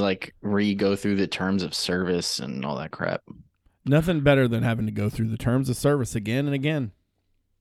[0.00, 3.22] like re go through the terms of service and all that crap
[3.84, 6.92] Nothing better than having to go through the terms of service again and again.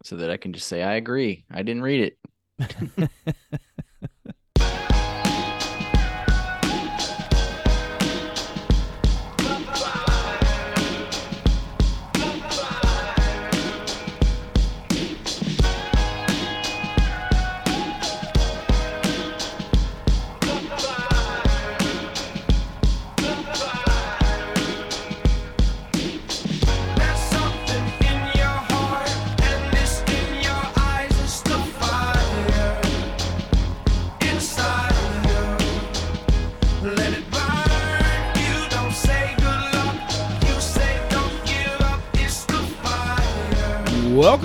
[0.04, 1.46] so that I can just say I agree.
[1.52, 2.14] I didn't read
[2.60, 3.10] it.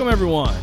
[0.07, 0.55] Welcome, everyone,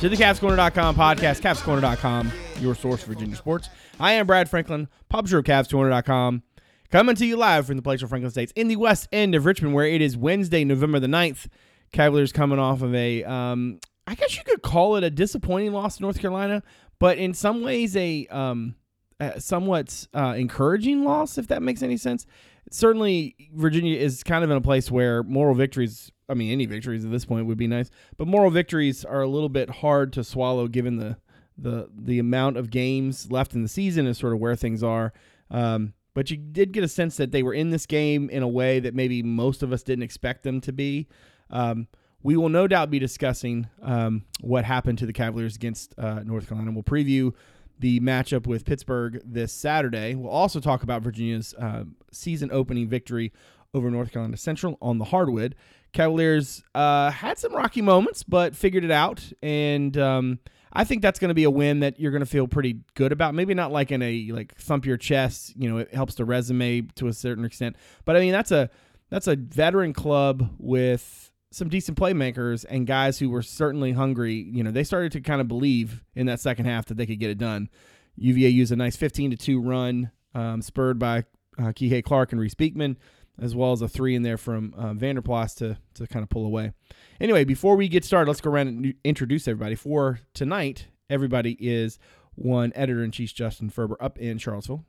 [0.00, 3.68] to the CavsCorner.com podcast, CavsCorner.com, your source for Virginia sports.
[4.00, 6.44] I am Brad Franklin, publisher of CavsCorner.com,
[6.90, 9.44] coming to you live from the place of Franklin States in the west end of
[9.44, 11.48] Richmond, where it is Wednesday, November the 9th.
[11.92, 15.98] Cavaliers coming off of a, um, I guess you could call it a disappointing loss
[15.98, 16.62] to North Carolina,
[16.98, 18.76] but in some ways a um,
[19.20, 22.24] a somewhat uh, encouraging loss, if that makes any sense.
[22.70, 27.04] Certainly, Virginia is kind of in a place where moral victories, I mean, any victories
[27.04, 30.24] at this point would be nice, but moral victories are a little bit hard to
[30.24, 31.16] swallow given the
[31.56, 35.12] the the amount of games left in the season and sort of where things are.
[35.50, 38.48] Um, but you did get a sense that they were in this game in a
[38.48, 41.08] way that maybe most of us didn't expect them to be.
[41.50, 41.88] Um,
[42.22, 46.48] we will no doubt be discussing um, what happened to the Cavaliers against uh, North
[46.48, 46.72] Carolina.
[46.72, 47.32] We'll preview
[47.78, 50.14] the matchup with Pittsburgh this Saturday.
[50.16, 53.32] We'll also talk about Virginia's uh, season opening victory
[53.72, 55.54] over North Carolina Central on the hardwood.
[55.92, 59.24] Cavaliers uh, had some rocky moments, but figured it out.
[59.42, 60.38] And um,
[60.72, 63.12] I think that's going to be a win that you're going to feel pretty good
[63.12, 63.34] about.
[63.34, 65.54] Maybe not like in a like thump your chest.
[65.56, 67.76] You know, it helps the resume to a certain extent.
[68.04, 68.70] But I mean, that's a
[69.10, 74.34] that's a veteran club with some decent playmakers and guys who were certainly hungry.
[74.34, 77.18] You know, they started to kind of believe in that second half that they could
[77.18, 77.70] get it done.
[78.16, 81.24] UVA used a nice 15 to 2 run, um, spurred by
[81.58, 82.98] uh, Kihei Clark and Reece Beekman,
[83.40, 86.28] as well as a three in there from uh, Vander Plas to, to kind of
[86.28, 86.72] pull away.
[87.20, 89.74] Anyway, before we get started, let's go around and introduce everybody.
[89.74, 91.98] For tonight, everybody is
[92.34, 94.84] one editor in chief, Justin Ferber, up in Charlottesville.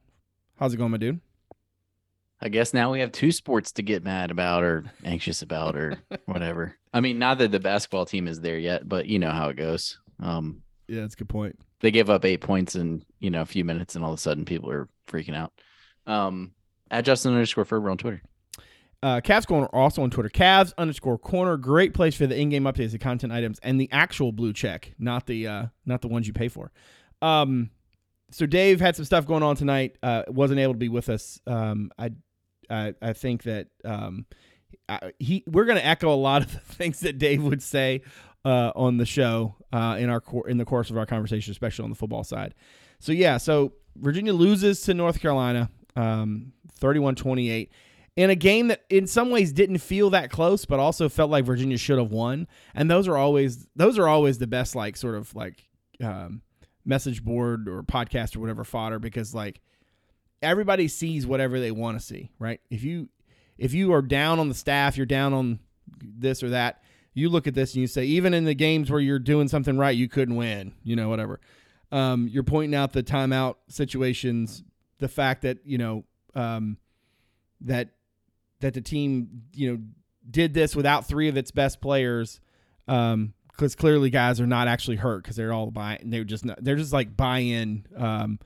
[0.57, 1.21] How's it going, my dude?
[2.41, 5.97] I guess now we have two sports to get mad about or anxious about or
[6.25, 6.75] whatever.
[6.93, 9.57] I mean, not that the basketball team is there yet, but you know how it
[9.57, 9.99] goes.
[10.21, 11.59] Um, Yeah, that's a good point.
[11.81, 14.21] they give up eight points in you know a few minutes, and all of a
[14.21, 15.51] sudden people are freaking out.
[16.07, 16.53] Um,
[16.89, 18.21] at Justin underscore Ferber on Twitter.
[19.01, 20.29] Uh, Cavs Corner also on Twitter.
[20.29, 21.55] Cavs underscore corner.
[21.55, 25.25] Great place for the in-game updates, the content items, and the actual blue check, not
[25.25, 26.71] the uh, not the ones you pay for.
[27.21, 27.69] Um,
[28.31, 29.97] so Dave had some stuff going on tonight.
[30.03, 31.39] Uh, wasn't able to be with us.
[31.47, 32.11] Um, I,
[32.69, 34.25] I I think that um,
[34.89, 38.01] I, he we're going to echo a lot of the things that Dave would say
[38.43, 41.89] uh, on the show uh, in our in the course of our conversation, especially on
[41.89, 42.53] the football side.
[42.99, 46.51] So yeah, so Virginia loses to North Carolina, um,
[46.81, 47.69] 31-28
[48.19, 51.45] in a game that in some ways didn't feel that close, but also felt like
[51.45, 52.49] Virginia should have won.
[52.75, 55.69] And those are always those are always the best like sort of like
[56.03, 56.41] um,
[56.83, 59.61] message board or podcast or whatever fodder because like
[60.41, 62.59] everybody sees whatever they want to see, right?
[62.69, 63.07] If you
[63.57, 65.59] if you are down on the staff, you're down on
[66.01, 66.83] this or that.
[67.13, 69.77] You look at this and you say, even in the games where you're doing something
[69.77, 70.73] right, you couldn't win.
[70.83, 71.39] You know, whatever.
[71.89, 74.61] Um, you're pointing out the timeout situations,
[74.97, 76.03] the fact that you know
[76.35, 76.75] um,
[77.61, 77.91] that
[78.61, 79.79] that the team you know
[80.29, 82.39] did this without three of its best players
[82.87, 86.63] um because clearly guys are not actually hurt because they're all buy they're just not,
[86.63, 88.39] they're just like buy in um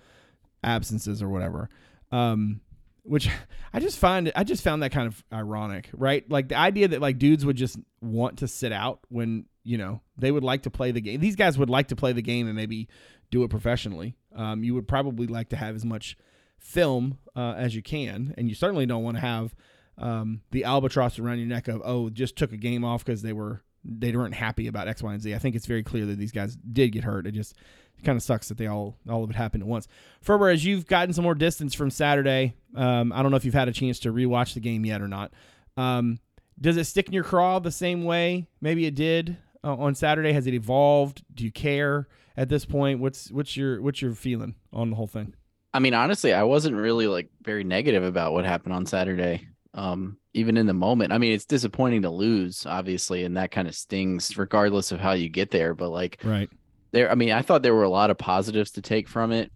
[0.64, 1.70] absences or whatever
[2.12, 2.62] um
[3.04, 3.30] which
[3.74, 6.30] I just find I just found that kind of ironic, right?
[6.30, 10.02] Like the idea that like dudes would just want to sit out when you know
[10.18, 11.20] they would like to play the game.
[11.20, 12.88] These guys would like to play the game and maybe
[13.32, 14.16] do it professionally.
[14.36, 16.18] Um, you would probably like to have as much
[16.60, 19.54] film uh, as you can, and you certainly don't want to have
[19.98, 23.34] um, the albatross around your neck of oh just took a game off because they
[23.34, 25.36] were they weren't happy about X, Y, and Z.
[25.36, 27.28] I think it's very clear that these guys did get hurt.
[27.28, 27.56] It just
[28.04, 29.88] kind of sucks that they all all of it happened at once.
[30.22, 33.54] Ferber, as you've gotten some more distance from Saturday, um, I don't know if you've
[33.54, 35.32] had a chance to rewatch the game yet or not.
[35.78, 36.20] Um,
[36.60, 38.48] does it stick in your craw the same way?
[38.62, 40.34] Maybe it did uh, on Saturday.
[40.34, 41.24] Has it evolved?
[41.34, 42.08] Do you care
[42.38, 43.00] at this point?
[43.00, 45.34] What's what's your what's your feeling on the whole thing?
[45.74, 49.48] I mean, honestly, I wasn't really like very negative about what happened on Saturday.
[49.76, 51.12] Um, even in the moment.
[51.12, 55.14] I mean, it's disappointing to lose, obviously, and that kind of stings regardless of how
[55.14, 55.74] you get there.
[55.74, 56.50] But like Right.
[56.92, 59.52] there, I mean, I thought there were a lot of positives to take from it.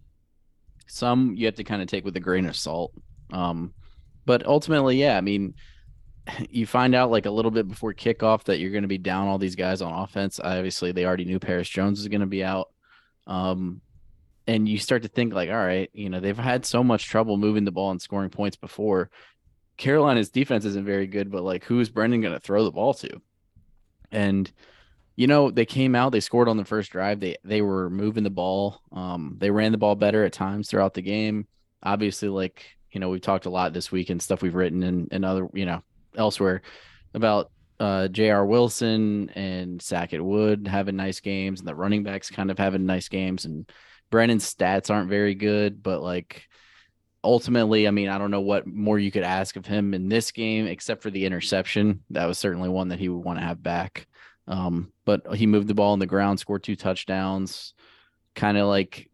[0.86, 2.92] some you have to kind of take with a grain of salt.
[3.32, 3.74] Um,
[4.24, 5.54] but ultimately, yeah, I mean,
[6.50, 9.28] you find out like a little bit before kickoff that you're going to be down
[9.28, 10.40] all these guys on offense.
[10.42, 12.68] Obviously, they already knew Paris Jones was going to be out.
[13.26, 13.80] Um,
[14.46, 17.36] and you start to think like, all right, you know, they've had so much trouble
[17.36, 19.10] moving the ball and scoring points before.
[19.78, 22.92] Carolina's defense isn't very good, but like, who is Brendan going to throw the ball
[22.94, 23.22] to?
[24.12, 24.50] And
[25.16, 27.18] you know, they came out, they scored on the first drive.
[27.18, 28.80] They they were moving the ball.
[28.92, 31.46] Um, they ran the ball better at times throughout the game.
[31.82, 35.08] Obviously, like you know, we've talked a lot this week and stuff we've written and,
[35.10, 35.82] and other, you know,
[36.16, 36.62] elsewhere
[37.14, 37.50] about
[37.80, 38.46] uh J.R.
[38.46, 43.08] Wilson and Sackett Wood having nice games and the running backs kind of having nice
[43.08, 43.70] games and
[44.10, 46.47] Brennan's stats aren't very good, but like
[47.24, 50.30] ultimately, I mean, I don't know what more you could ask of him in this
[50.30, 52.02] game except for the interception.
[52.10, 54.06] That was certainly one that he would want to have back.
[54.46, 57.74] Um, but he moved the ball on the ground, scored two touchdowns,
[58.34, 59.10] kind of like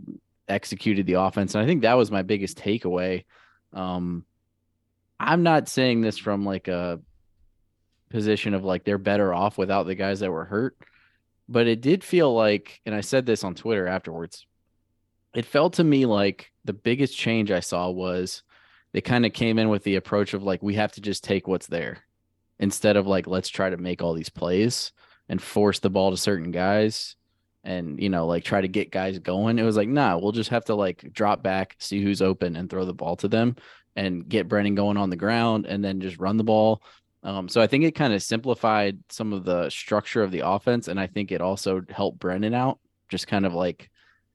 [0.49, 1.55] executed the offense.
[1.55, 3.25] And I think that was my biggest takeaway.
[3.73, 4.25] Um,
[5.19, 7.01] I'm not saying this from like a
[8.11, 10.77] position of like they're better off without the guys that were hurt,
[11.49, 14.47] but it did feel like, and I said this on Twitter afterwards,
[15.35, 18.43] it felt to me like the biggest change I saw was
[18.93, 21.49] they kind of came in with the approach of like, we have to just take
[21.49, 21.99] what's there
[22.59, 24.93] instead of like, let's try to make all these plays
[25.29, 27.17] and force the ball to certain guys
[27.65, 29.59] and you know like try to get guys going.
[29.59, 32.69] It was like nah we'll just have to like drop back see who's open and
[32.69, 33.57] throw the ball to them
[33.97, 36.83] and get brennan going on the ground and then just run the ball.
[37.23, 40.89] Um, so i think it kind of simplified some of the structure of the offense
[40.89, 43.91] and i think it also helped brennan out just kind of like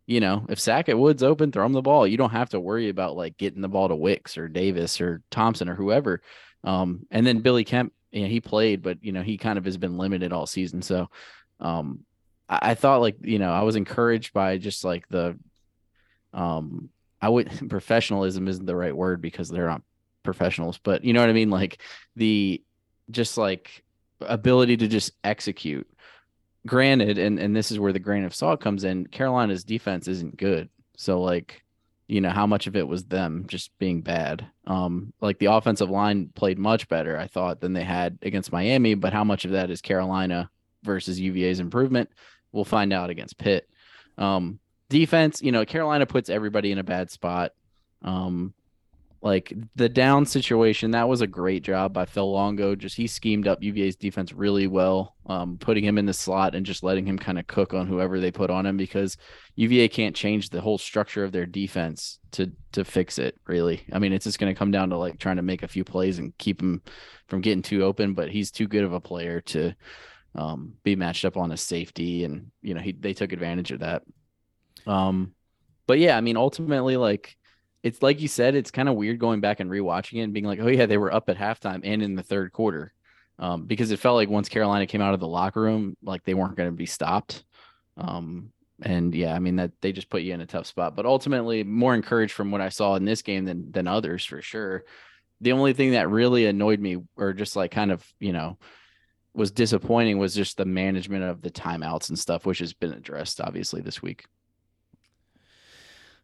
[0.10, 2.90] you know if sackett woods open throw him the ball you don't have to worry
[2.90, 6.22] about like getting the ball to wicks or davis or thompson or whoever
[6.64, 9.78] um, and then billy kemp yeah, he played, but you know, he kind of has
[9.78, 10.82] been limited all season.
[10.82, 11.10] So
[11.60, 12.02] um
[12.48, 15.38] I, I thought like, you know, I was encouraged by just like the
[16.34, 16.90] um
[17.22, 19.84] I would professionalism isn't the right word because they're not
[20.24, 21.50] professionals, but you know what I mean?
[21.50, 21.82] Like
[22.16, 22.64] the
[23.12, 23.84] just like
[24.22, 25.88] ability to just execute.
[26.70, 30.38] Granted, and and this is where the grain of salt comes in, Carolina's defense isn't
[30.38, 30.70] good.
[30.98, 31.64] So like
[32.08, 34.46] you know how much of it was them just being bad?
[34.68, 38.94] Um like the offensive line played much better i thought than they had against miami
[38.94, 40.52] but how much of that is carolina
[40.84, 42.12] versus uva's improvement?
[42.52, 43.68] We'll find out against pitt.
[44.20, 47.54] Um defense you know carolina puts everybody in a bad spot.
[48.04, 48.54] Um
[49.22, 53.48] like the down situation that was a great job by phil longo just he schemed
[53.48, 57.20] up uva's defense really well um putting him in the slot and just letting him
[57.20, 59.18] kind of cook on whoever they put on him because
[59.60, 63.38] UVA can't change the whole structure of their defense to to fix it.
[63.46, 65.68] Really, I mean, it's just going to come down to like trying to make a
[65.68, 66.82] few plays and keep him
[67.28, 68.14] from getting too open.
[68.14, 69.76] But he's too good of a player to
[70.34, 73.82] um, be matched up on a safety, and you know he they took advantage of
[73.82, 74.04] that.
[74.88, 75.34] Um,
[75.88, 77.36] but yeah, I mean, ultimately, like
[77.84, 80.46] it's like you said, it's kind of weird going back and rewatching it and being
[80.46, 82.94] like, oh yeah, they were up at halftime and in the third quarter.
[83.38, 86.34] Um, because it felt like once Carolina came out of the locker room, like they
[86.34, 87.46] weren't going to be stopped.
[87.96, 90.96] Um, and yeah, I mean that they just put you in a tough spot.
[90.96, 94.42] But ultimately, more encouraged from what I saw in this game than than others for
[94.42, 94.84] sure.
[95.42, 98.58] The only thing that really annoyed me, or just like kind of you know,
[99.34, 103.40] was disappointing, was just the management of the timeouts and stuff, which has been addressed
[103.40, 104.26] obviously this week.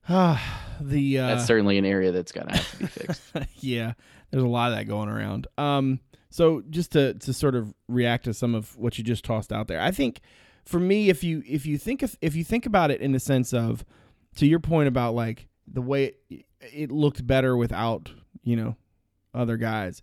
[0.10, 3.22] Ah, the uh, That's certainly an area that's gonna have to be fixed.
[3.60, 3.94] yeah,
[4.32, 5.48] there's a lot of that going around.
[5.58, 6.00] Um,
[6.30, 9.68] so just to to sort of react to some of what you just tossed out
[9.68, 10.22] there, I think
[10.66, 13.20] for me, if you if you think of, if you think about it in the
[13.20, 13.86] sense of,
[14.36, 18.12] to your point about like the way it, it looked better without
[18.44, 18.76] you know
[19.34, 20.02] other guys,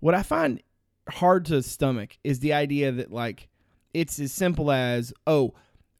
[0.00, 0.62] what I find
[1.08, 3.48] hard to stomach is the idea that like
[3.92, 5.54] it's as simple as oh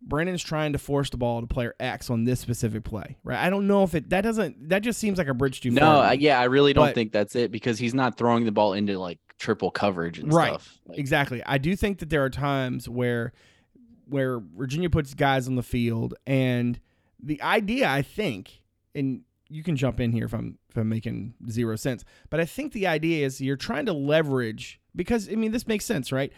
[0.05, 3.39] Brennan's trying to force the ball to player X on this specific play, right?
[3.39, 5.81] I don't know if it that doesn't that just seems like a bridge too no,
[5.81, 5.95] far.
[5.95, 8.53] No, I, yeah, I really don't But- think that's it because he's not throwing the
[8.53, 10.51] ball into like triple coverage and Right.
[10.51, 10.79] stuff.
[10.87, 11.43] Like, Exactly.
[11.47, 13.33] I do think that there are times where
[14.09, 16.79] where Virginia puts guys on the field and
[17.23, 18.63] the idea I think
[18.95, 22.45] and you can jump in here if I'm if I'm making zero sense, but I
[22.45, 26.33] think the idea is you're trying to leverage because I mean this makes sense, right?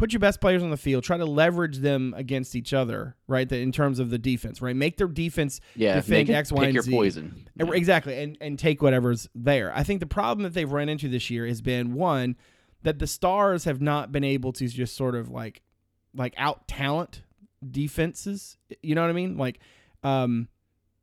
[0.00, 3.46] Put your best players on the field, try to leverage them against each other, right?
[3.46, 4.74] That in terms of the defense, right?
[4.74, 6.90] Make their defense yeah, defend X, Y, and your Z.
[6.90, 7.46] poison.
[7.54, 7.70] Yeah.
[7.72, 9.70] Exactly, and and take whatever's there.
[9.76, 12.36] I think the problem that they've run into this year has been one
[12.82, 15.60] that the stars have not been able to just sort of like
[16.14, 17.22] like out talent
[17.70, 18.56] defenses.
[18.82, 19.36] You know what I mean?
[19.36, 19.60] Like,
[20.02, 20.48] um,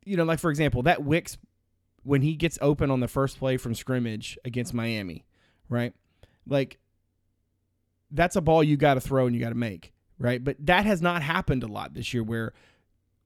[0.06, 1.38] you know, like for example, that Wicks
[2.02, 5.26] when he gets open on the first play from scrimmage against Miami,
[5.70, 5.94] right?
[6.48, 6.80] Like,
[8.12, 10.44] that's a ball you got to throw and you got to make, right?
[10.44, 12.54] But that has not happened a lot this year, where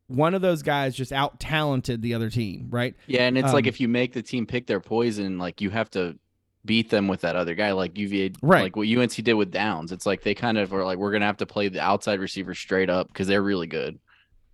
[0.07, 2.95] one of those guys just out talented the other team, right?
[3.07, 5.69] Yeah, and it's like Um, if you make the team pick their poison, like you
[5.69, 6.17] have to
[6.65, 8.63] beat them with that other guy, like UVA, Right.
[8.63, 9.91] Like what UNC did with Downs.
[9.91, 12.53] It's like they kind of are like, we're gonna have to play the outside receiver
[12.53, 13.99] straight up because they're really good.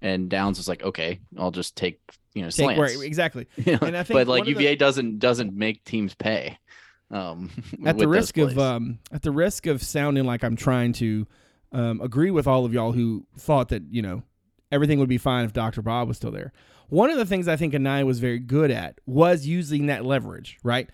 [0.02, 2.00] And Downs was like, okay, I'll just take
[2.34, 2.80] you know Take slants.
[2.80, 3.48] where exactly.
[3.58, 6.60] You know, And I think but like of the- UVA doesn't doesn't make teams pay.
[7.10, 7.50] Um,
[7.86, 11.28] at the risk of um, at the risk of sounding like I'm trying to
[11.72, 14.24] um, agree with all of y'all who thought that you know
[14.72, 15.82] everything would be fine if Dr.
[15.82, 16.52] Bob was still there.
[16.90, 20.58] One of the things I think Anae was very good at was using that leverage,
[20.64, 20.90] right?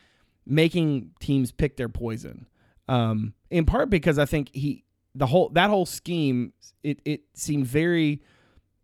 [0.45, 2.47] Making teams pick their poison.
[2.87, 4.83] Um, in part because I think he
[5.15, 6.53] the whole that whole scheme
[6.83, 8.21] it it seemed very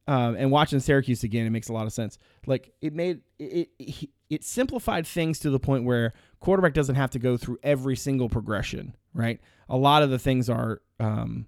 [0.08, 2.18] um, and watching Syracuse again, it makes a lot of sense.
[2.48, 7.10] Like it made it, it it simplified things to the point where quarterback doesn't have
[7.12, 9.40] to go through every single progression, right?
[9.70, 11.46] A lot of the things are um,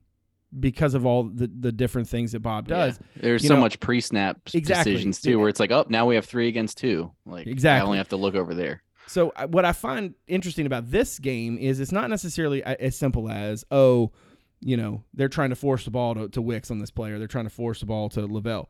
[0.59, 2.99] because of all the the different things that Bob does.
[3.15, 3.21] Yeah.
[3.23, 4.93] There's so know- much pre-snap Exactly.
[4.93, 7.11] decisions too, where it's like, oh, now we have three against two.
[7.25, 7.81] Like, exactly.
[7.81, 8.81] I only have to look over there.
[9.07, 13.29] So uh, what I find interesting about this game is it's not necessarily as simple
[13.29, 14.11] as oh,
[14.59, 17.17] you know, they're trying to force the ball to, to Wicks on this player.
[17.17, 18.67] they're trying to force the ball to Lavel.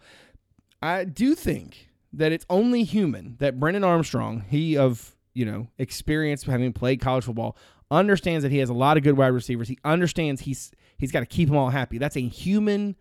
[0.82, 6.44] I do think that it's only human that Brendan Armstrong, he of you know experience
[6.44, 7.58] having played college football,
[7.90, 9.68] understands that he has a lot of good wide receivers.
[9.68, 11.98] He understands he's he's got to keep them all happy.
[11.98, 12.96] That's a human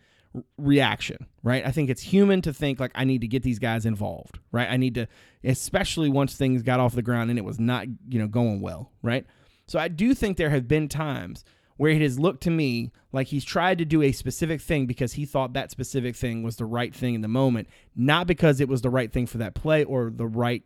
[0.56, 1.66] reaction, right?
[1.66, 4.68] I think it's human to think like I need to get these guys involved, right?
[4.70, 5.08] I need to,
[5.42, 8.90] especially once things got off the ground and it was not you know going well,
[9.02, 9.26] right?
[9.66, 11.44] So I do think there have been times
[11.80, 15.14] where it has looked to me like he's tried to do a specific thing because
[15.14, 18.68] he thought that specific thing was the right thing in the moment, not because it
[18.68, 20.62] was the right thing for that play or the right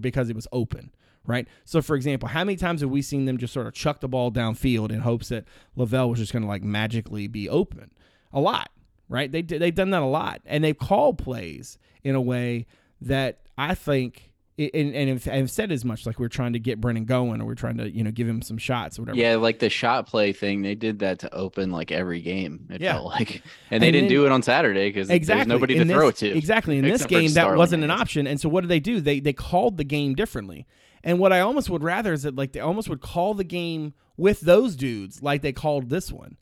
[0.00, 0.90] because it was open,
[1.26, 1.46] right?
[1.66, 4.08] So, for example, how many times have we seen them just sort of chuck the
[4.08, 5.44] ball downfield in hopes that
[5.76, 7.90] Lavel was just going to like magically be open?
[8.32, 8.70] A lot,
[9.10, 9.30] right?
[9.30, 12.64] They, they've done that a lot, and they've called plays in a way
[13.02, 14.32] that I think.
[14.58, 17.44] And, and have- have said as much like we're trying to get Brennan going or
[17.44, 19.18] we're trying to you know give him some shots or whatever.
[19.18, 22.66] Yeah, like the shot play thing, they did that to open like every game.
[22.70, 22.94] It Yeah.
[22.94, 25.40] felt like, and they And didn't then- do it on Saturday because exactly.
[25.40, 26.28] there's nobody to In throw it to.
[26.34, 26.78] Exactly.
[26.78, 28.26] In this game, that wasn't an option.
[28.26, 29.00] And so what did they do?
[29.02, 30.66] They they called the game differently.
[31.04, 33.92] And what I almost would rather is that like they almost would call the game
[34.16, 36.38] with those dudes like they called this one.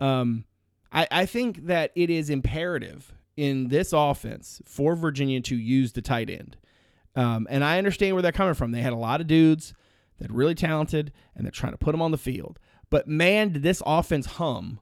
[0.00, 0.44] Um,
[0.90, 6.00] I, I think that it is imperative in this offense for Virginia to use the
[6.02, 6.56] tight end.
[7.18, 8.70] Um, and I understand where they're coming from.
[8.70, 9.74] They had a lot of dudes
[10.20, 12.60] that are really talented and they're trying to put them on the field.
[12.90, 14.78] But man, did this offense hum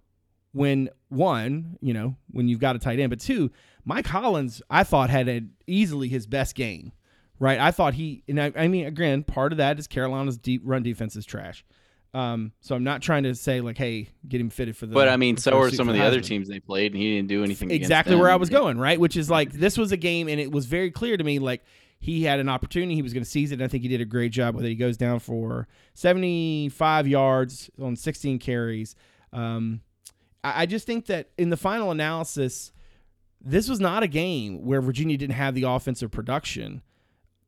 [0.53, 3.51] when one, you know, when you've got a tight end, but two,
[3.87, 6.93] Mike Hollins, I thought had a, easily his best game,
[7.39, 7.59] right?
[7.59, 10.83] I thought he, and I, I mean, again, part of that is Carolina's deep run
[10.83, 11.65] defense is trash.
[12.13, 14.93] Um, so I'm not trying to say like, hey, get him fitted for the.
[14.95, 17.29] But I mean, so are some of the other teams they played, and he didn't
[17.29, 17.71] do anything.
[17.71, 18.31] exactly where.
[18.31, 18.99] I was going, right?
[18.99, 21.63] Which is like this was a game, and it was very clear to me like
[21.99, 23.61] he had an opportunity, he was going to seize it.
[23.61, 24.69] I think he did a great job with it.
[24.69, 28.95] He goes down for 75 yards on 16 carries.
[29.33, 29.81] Um,
[30.45, 32.73] I, I just think that in the final analysis,
[33.41, 36.83] this was not a game where Virginia didn't have the offensive production.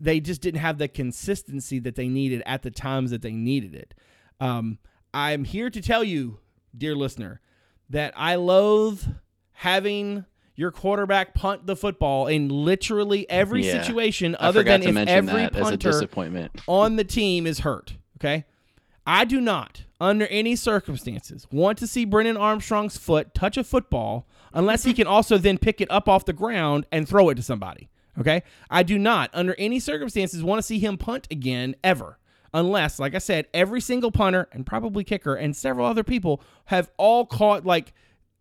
[0.01, 3.75] They just didn't have the consistency that they needed at the times that they needed
[3.75, 3.95] it.
[4.41, 4.79] Um,
[5.13, 6.39] I'm here to tell you,
[6.77, 7.41] dear listener,
[7.91, 9.03] that I loathe
[9.53, 10.25] having
[10.59, 13.81] your quarterback punt the football in literally every Yeah.
[13.81, 16.61] situation other than if every that as a punter disappointment.
[16.67, 17.95] on the team is hurt.
[18.21, 18.45] Okay.
[19.07, 24.27] I do not, under any circumstances, want to see Brennan Armstrong's foot touch a football
[24.53, 27.43] unless he can also then pick it up off the ground and throw it to
[27.43, 27.89] somebody.
[28.19, 28.43] Okay.
[28.69, 32.19] I do not, under any circumstances, want to see him punt again ever.
[32.53, 36.91] Unless, like I said, every single punter and probably kicker and several other people have
[36.97, 37.93] all caught like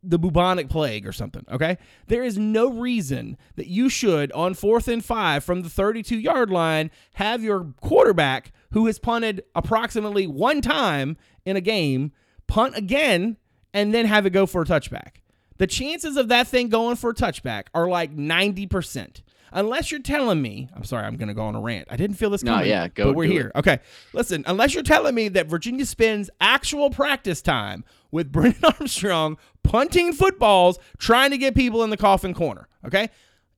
[0.03, 1.43] the bubonic plague or something.
[1.51, 1.77] Okay.
[2.07, 6.49] There is no reason that you should, on fourth and five from the 32 yard
[6.49, 12.11] line, have your quarterback who has punted approximately one time in a game
[12.47, 13.37] punt again
[13.73, 15.17] and then have it go for a touchback.
[15.57, 19.21] The chances of that thing going for a touchback are like 90%.
[19.53, 21.87] Unless you're telling me, I'm sorry, I'm going to go on a rant.
[21.89, 22.67] I didn't feel this No, coming.
[22.69, 23.51] yeah, go But we're here.
[23.55, 23.79] Okay.
[24.11, 30.13] Listen, unless you're telling me that Virginia spends actual practice time with Brendan Armstrong punting
[30.13, 32.67] footballs, trying to get people in the coffin corner.
[32.85, 33.09] Okay.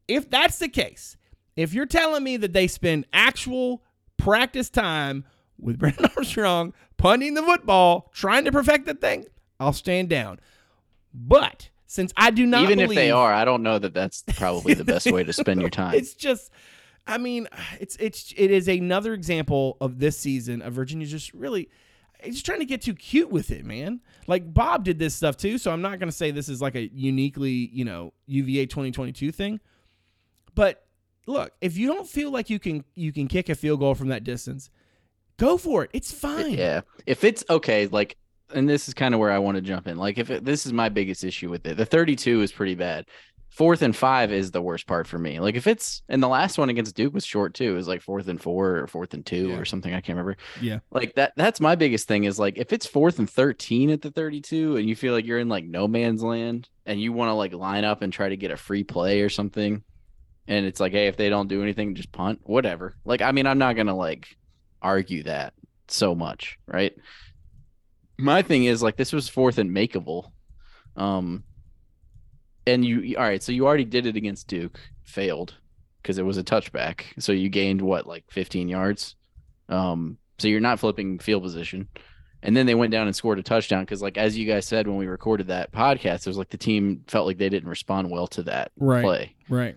[0.07, 1.15] If that's the case,
[1.55, 3.83] if you're telling me that they spend actual
[4.17, 5.23] practice time
[5.59, 9.25] with Brendan Armstrong punting the football, trying to perfect the thing,
[9.59, 10.39] I'll stand down.
[11.13, 14.73] But since I do not Even if they are, I don't know that that's probably
[14.73, 15.93] the best way to spend your time.
[15.93, 16.51] it's just
[17.05, 17.47] I mean,
[17.79, 21.69] it's it's it is another example of this season of Virginia just really
[22.25, 24.01] just trying to get too cute with it, man.
[24.27, 26.75] Like Bob did this stuff too, so I'm not going to say this is like
[26.75, 29.59] a uniquely, you know, UVA 2022 thing.
[30.55, 30.85] But
[31.27, 34.09] look, if you don't feel like you can you can kick a field goal from
[34.09, 34.69] that distance,
[35.37, 35.89] go for it.
[35.93, 36.53] It's fine.
[36.53, 36.81] Yeah.
[37.05, 38.17] If it's okay, like,
[38.53, 39.97] and this is kind of where I want to jump in.
[39.97, 43.05] Like, if it, this is my biggest issue with it, the 32 is pretty bad.
[43.59, 45.41] Fourth and five is the worst part for me.
[45.41, 48.01] Like, if it's, and the last one against Duke was short too, it was like
[48.01, 49.57] fourth and four or fourth and two Yeah.
[49.57, 49.93] or something.
[49.93, 50.37] I can't remember.
[50.61, 50.79] Yeah.
[50.91, 54.11] Like, that, that's my biggest thing is like, if it's fourth and 13 at the
[54.11, 57.33] 32 and you feel like you're in like no man's land and you want to
[57.33, 59.83] like line up and try to get a free play or something,
[60.47, 62.95] and it's like, hey, if they don't do anything, just punt, whatever.
[63.03, 64.37] Like, I mean, I'm not going to like
[64.81, 65.53] argue that
[65.89, 66.93] so much, right?
[68.17, 70.31] My thing is like this was fourth and makeable.
[70.95, 71.43] Um
[72.67, 75.55] and you all right, so you already did it against Duke, failed
[76.01, 77.01] because it was a touchback.
[77.19, 79.15] So you gained what like 15 yards.
[79.67, 81.87] Um so you're not flipping field position.
[82.41, 84.87] And then they went down and scored a touchdown because like as you guys said
[84.87, 88.09] when we recorded that podcast, it was like the team felt like they didn't respond
[88.09, 89.03] well to that Right.
[89.03, 89.35] play.
[89.49, 89.75] Right.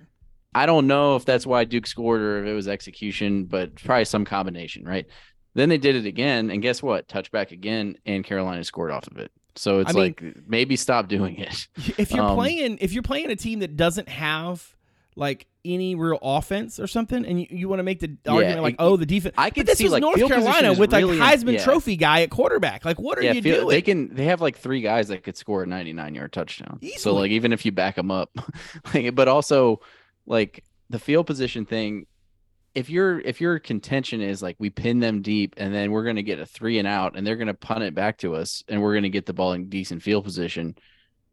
[0.54, 4.04] I don't know if that's why Duke scored or if it was execution, but probably
[4.04, 5.06] some combination, right?
[5.54, 7.08] Then they did it again, and guess what?
[7.08, 9.32] Touchback again, and Carolina scored off of it.
[9.54, 11.68] So it's I mean- like maybe stop doing it.
[11.98, 14.74] If you're Um, playing if you're playing a team that doesn't have
[15.14, 18.74] like any real offense or something, and you, you want to make the argument like,
[18.74, 19.34] it- oh, the defense.
[19.36, 21.64] I But could this see was like North Carolina is with like Heisman yeah.
[21.64, 22.84] Trophy guy at quarterback.
[22.86, 23.68] Like, what are Yeah, you field- doing?
[23.68, 24.14] they can.
[24.14, 26.80] They have like three guys that could score a 99 yard touchdown.
[26.96, 28.30] So like even if you back them up,
[28.94, 29.80] like, but also
[30.26, 32.06] like the field position thing.
[32.74, 36.22] If your if your contention is like we pin them deep and then we're gonna
[36.22, 38.94] get a three and out and they're gonna punt it back to us and we're
[38.94, 40.74] gonna get the ball in decent field position,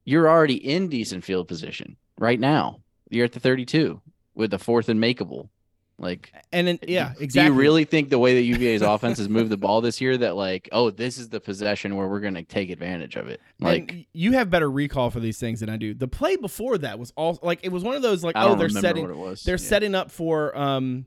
[0.04, 2.82] you're already in decent field position right now.
[3.10, 4.02] You're at the 32
[4.36, 5.50] with the fourth and makeable.
[5.98, 7.54] Like and then yeah, do exactly.
[7.54, 10.36] you really think the way that UVA's offense has moved the ball this year that
[10.36, 13.42] like, oh, this is the possession where we're gonna take advantage of it?
[13.60, 15.94] Like and you have better recall for these things than I do.
[15.94, 18.70] The play before that was all like it was one of those like oh they're
[18.70, 19.44] setting what it was.
[19.44, 19.58] they're Yeah.
[19.70, 21.06] setting up for um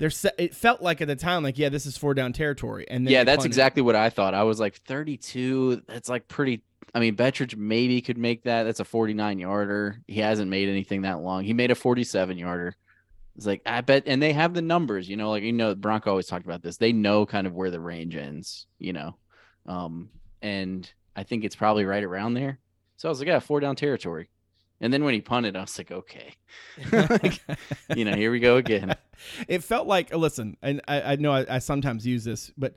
[0.00, 2.86] they're set it felt like at the time like yeah this is four down territory
[2.88, 4.34] and then Yeah, that's exactly what I thought.
[4.34, 5.82] I was like 32.
[5.86, 6.62] That's like pretty.
[6.94, 8.64] I mean, Betridge maybe could make that.
[8.64, 10.00] That's a 49 yarder.
[10.08, 11.44] He hasn't made anything that long.
[11.44, 12.74] He made a 47 yarder.
[13.36, 15.08] It's like I bet, and they have the numbers.
[15.08, 16.78] You know, like you know, Bronco always talked about this.
[16.78, 18.66] They know kind of where the range ends.
[18.78, 19.16] You know,
[19.66, 20.08] um,
[20.40, 22.58] and I think it's probably right around there.
[22.96, 24.30] So I was like, yeah, four down territory.
[24.80, 26.34] And then when he punted, I was like, okay,
[26.92, 27.40] Like,
[27.96, 28.96] you know, here we go again.
[29.48, 32.74] it felt like listen and I, I know I, I sometimes use this but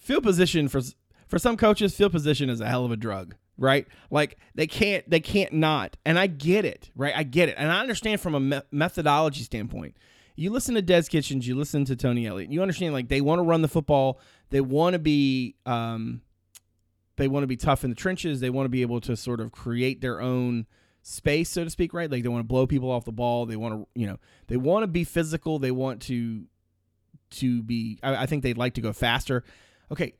[0.00, 0.80] field position for
[1.26, 3.86] for some coaches field position is a hell of a drug right?
[4.10, 7.14] Like they can't they can't not and i get it right?
[7.16, 9.96] I get it and i understand from a me- methodology standpoint.
[10.36, 13.40] You listen to des kitchings you listen to tony elliott you understand like they want
[13.40, 14.20] to run the football
[14.50, 16.22] they want to be um
[17.16, 19.40] they want to be tough in the trenches they want to be able to sort
[19.40, 20.66] of create their own
[21.06, 23.56] space so to speak right like they want to blow people off the ball they
[23.56, 25.58] want to you know they want to be physical.
[25.58, 26.44] They want to
[27.30, 27.98] to be.
[28.02, 29.44] I, I think they'd like to go faster.
[29.90, 30.14] Okay,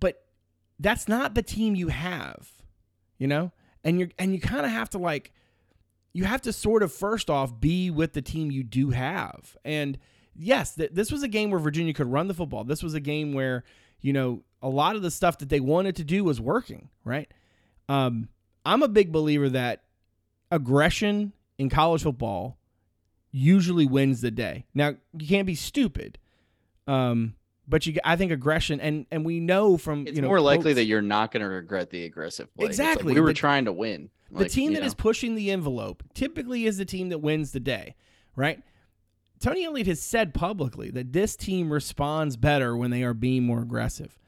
[0.00, 0.24] but
[0.78, 2.50] that's not the team you have,
[3.18, 3.52] you know.
[3.82, 5.32] And you're and you kind of have to like
[6.12, 9.56] you have to sort of first off be with the team you do have.
[9.64, 9.98] And
[10.34, 12.64] yes, th- this was a game where Virginia could run the football.
[12.64, 13.64] This was a game where
[14.00, 16.88] you know a lot of the stuff that they wanted to do was working.
[17.04, 17.30] Right.
[17.88, 18.28] Um,
[18.64, 19.82] I'm a big believer that
[20.54, 22.58] aggression in college football
[23.30, 24.64] usually wins the day.
[24.74, 26.18] Now you can't be stupid,
[26.86, 27.34] um,
[27.66, 30.62] but you I think aggression and and we know from It's you know more likely
[30.64, 32.66] quotes- that you're not going to regret the aggressive play.
[32.68, 33.14] It's like, Exactly.
[33.14, 34.10] we were The- trying to win.
[34.30, 34.96] the team that is know.
[34.98, 37.94] pushing the envelope typically is the team that wins the day,
[38.36, 38.62] right?
[39.40, 43.60] Tony Elliott has said publicly that this team responds better when they are being more
[43.60, 44.18] aggressive.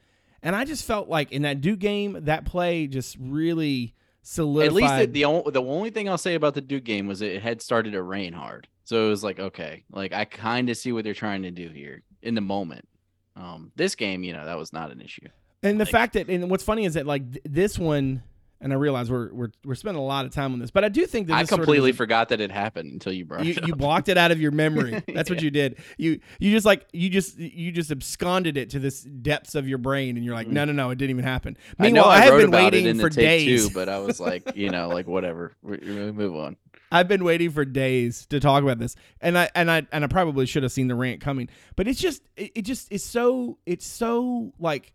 [0.43, 3.95] And I just felt like in that Duke game, that play just really
[4.27, 4.67] solidified.
[4.67, 7.23] At least the, the only the only thing I'll say about the Duke game was
[7.23, 10.77] it had started to rain hard, so it was like okay, like I kind of
[10.77, 12.89] see what they're trying to do here in the moment.
[13.37, 15.29] Um, this game, you know, that was not an issue.
[15.63, 18.23] And the fact that, and what's funny is that like th- this one,
[18.61, 20.89] and I realize we're we're we're spending a lot of time on this, but I
[20.89, 23.45] do think that I this sort of completely forgot that it happened until you brought
[23.45, 23.69] you, it up.
[23.69, 25.03] you blocked it out of your memory.
[25.15, 25.79] That's what you did.
[25.99, 29.79] You you just like you just you just absconded it to this depths of your
[29.79, 31.55] brain, and you're like, no, no, no, it didn't even happen.
[31.55, 31.75] Mm.
[31.79, 33.69] I Meanwhile, I, have been waiting for days.
[33.69, 36.57] too, but I was like, you know, like whatever, we, we move on.
[36.91, 40.07] I've been waiting for days to talk about this, and I and I and I
[40.07, 43.59] probably should have seen the rant coming, but it's just it, it just it's so
[43.67, 44.93] it's so like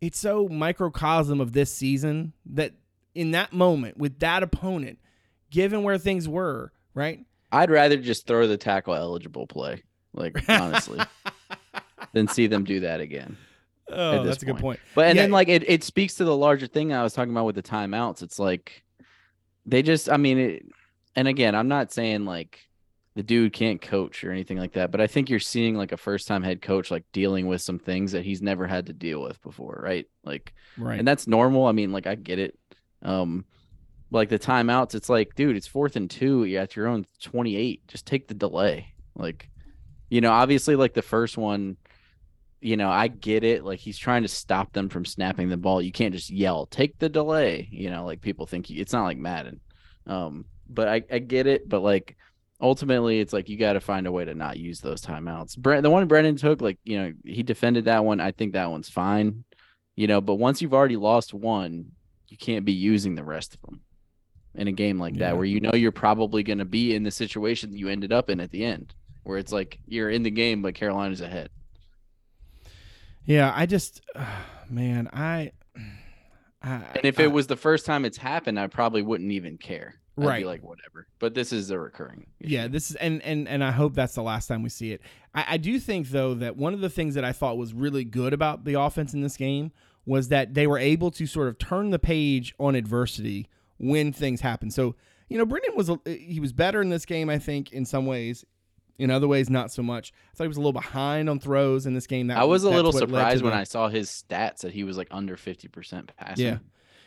[0.00, 2.72] it's so microcosm of this season that
[3.14, 4.98] in that moment with that opponent,
[5.50, 7.24] given where things were, right?
[7.50, 9.82] I'd rather just throw the tackle eligible play,
[10.12, 11.00] like honestly,
[12.12, 13.36] than see them do that again.
[13.90, 14.62] oh, that's a good point.
[14.62, 14.80] point.
[14.94, 15.22] But and Yeah.
[15.22, 17.62] then like it, it speaks to the larger thing I was talking about with the
[17.62, 18.22] timeouts.
[18.22, 18.84] It's like
[19.66, 20.66] they just I mean it
[21.16, 22.67] and again, I'm not saying like
[23.18, 24.92] the dude can't coach or anything like that.
[24.92, 27.80] But I think you're seeing like a first time head coach like dealing with some
[27.80, 30.06] things that he's never had to deal with before, right?
[30.22, 31.00] Like Right.
[31.00, 31.66] and that's normal.
[31.66, 32.56] I mean, like I get it.
[33.02, 33.44] Um,
[34.12, 36.44] like the timeouts, it's like, dude, it's fourth and two.
[36.44, 37.88] You're at your own 28.
[37.88, 38.94] Just take the delay.
[39.16, 39.50] Like,
[40.08, 41.76] you know, obviously, like the first one,
[42.60, 43.64] you know, I get it.
[43.64, 45.82] Like he's trying to stop them from snapping the ball.
[45.82, 47.66] You can't just yell, take the delay.
[47.72, 49.58] You know, like people think you, it's not like Madden.
[50.06, 51.68] Um, but I, I get it.
[51.68, 52.16] But like
[52.60, 55.56] ultimately, it's like you got to find a way to not use those timeouts.
[55.56, 58.20] Brent, the one Brendan took, like, you know, he defended that one.
[58.20, 59.44] I think that one's fine
[59.96, 61.86] you know but once you've already lost one
[62.28, 63.80] you can't be using the rest of them
[64.54, 65.30] in a game like Yeah.
[65.30, 68.12] that where you know you're probably going to be in the situation that you ended
[68.12, 68.94] up in at the end
[69.24, 71.50] where it's like you're in the game but carolina's ahead
[73.24, 74.00] yeah, I just
[74.70, 75.50] man, I,
[76.62, 79.58] I and if I- it was the first time it's happened i probably wouldn't even
[79.58, 79.94] care
[80.26, 80.40] Right.
[80.40, 82.54] be like whatever but this is a recurring issue.
[82.54, 85.00] Yeah, this is and and and I hope that's the last time we see it.
[85.34, 88.04] I, I do think though that one of the things that I thought was really
[88.04, 89.72] good about the offense in this game
[90.06, 94.40] was that they were able to sort of turn the page on adversity when things
[94.40, 94.70] happen.
[94.70, 94.94] So
[95.28, 98.06] you know, Brendan was a, he was better in this game, I think, in some
[98.06, 98.44] ways.
[98.98, 100.12] In other ways, not so much.
[100.32, 102.26] I thought he was a little behind on throws in this game.
[102.28, 104.72] That i was a little what led to surprised when i saw his stats that
[104.72, 106.58] he was like under 50% passing Yeah.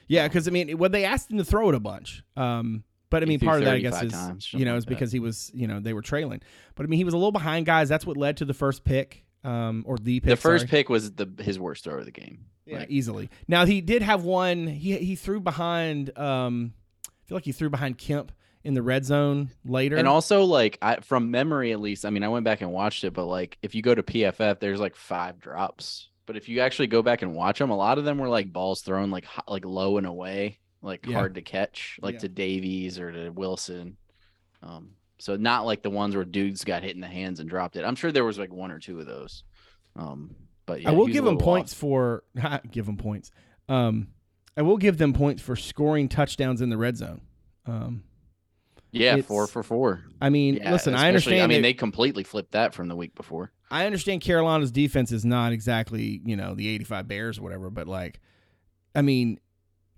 [0.07, 2.21] Yeah, because I mean, well, they asked him to throw it a bunch.
[2.35, 4.89] Um, but I mean, part of that, I guess, is times, you know, is like
[4.89, 4.95] that.
[4.95, 6.41] because he was, you know, they were trailing.
[6.73, 7.87] But I mean, he was a little behind guys.
[7.87, 10.29] That's what led to the first pick, um, or the pick.
[10.31, 10.69] the first sorry.
[10.69, 13.29] pick was the his worst throw of the game yeah, Like, easily.
[13.47, 14.67] Now he did have one.
[14.67, 16.17] He he threw behind.
[16.17, 16.73] Um,
[17.05, 18.31] I feel like he threw behind Kemp
[18.63, 19.97] in the red zone later.
[19.97, 23.03] And also, like I, from memory, at least, I mean, I went back and watched
[23.03, 26.09] it, but like if you go to PFF, there's like five drops.
[26.25, 28.53] But if you actually go back and watch them, a lot of them were like
[28.53, 31.13] balls thrown like like low and away, like Yeah.
[31.15, 32.19] hard to catch, like Yeah.
[32.21, 33.97] to Davies or to Wilson.
[34.63, 37.75] Um, so not like the ones where dudes got hit in the hands and dropped
[37.75, 37.83] it.
[37.85, 39.43] I'm sure there was like one or two of those.
[39.95, 41.77] Um, but yeah, I will he was a give them points off.
[41.79, 42.23] for
[42.71, 43.31] give them points.
[43.69, 44.07] Um,
[44.57, 47.21] I will give them points for scoring touchdowns in the red zone.
[47.65, 48.03] Um,
[48.91, 50.03] Yeah, four for four.
[50.19, 51.41] I mean, Yeah, listen, I understand.
[51.43, 53.51] I mean, that- they completely flipped that from the week before.
[53.69, 57.87] I understand Carolina's defense is not exactly, you know, the 85 Bears or whatever, but
[57.87, 58.19] like,
[58.93, 59.39] I mean,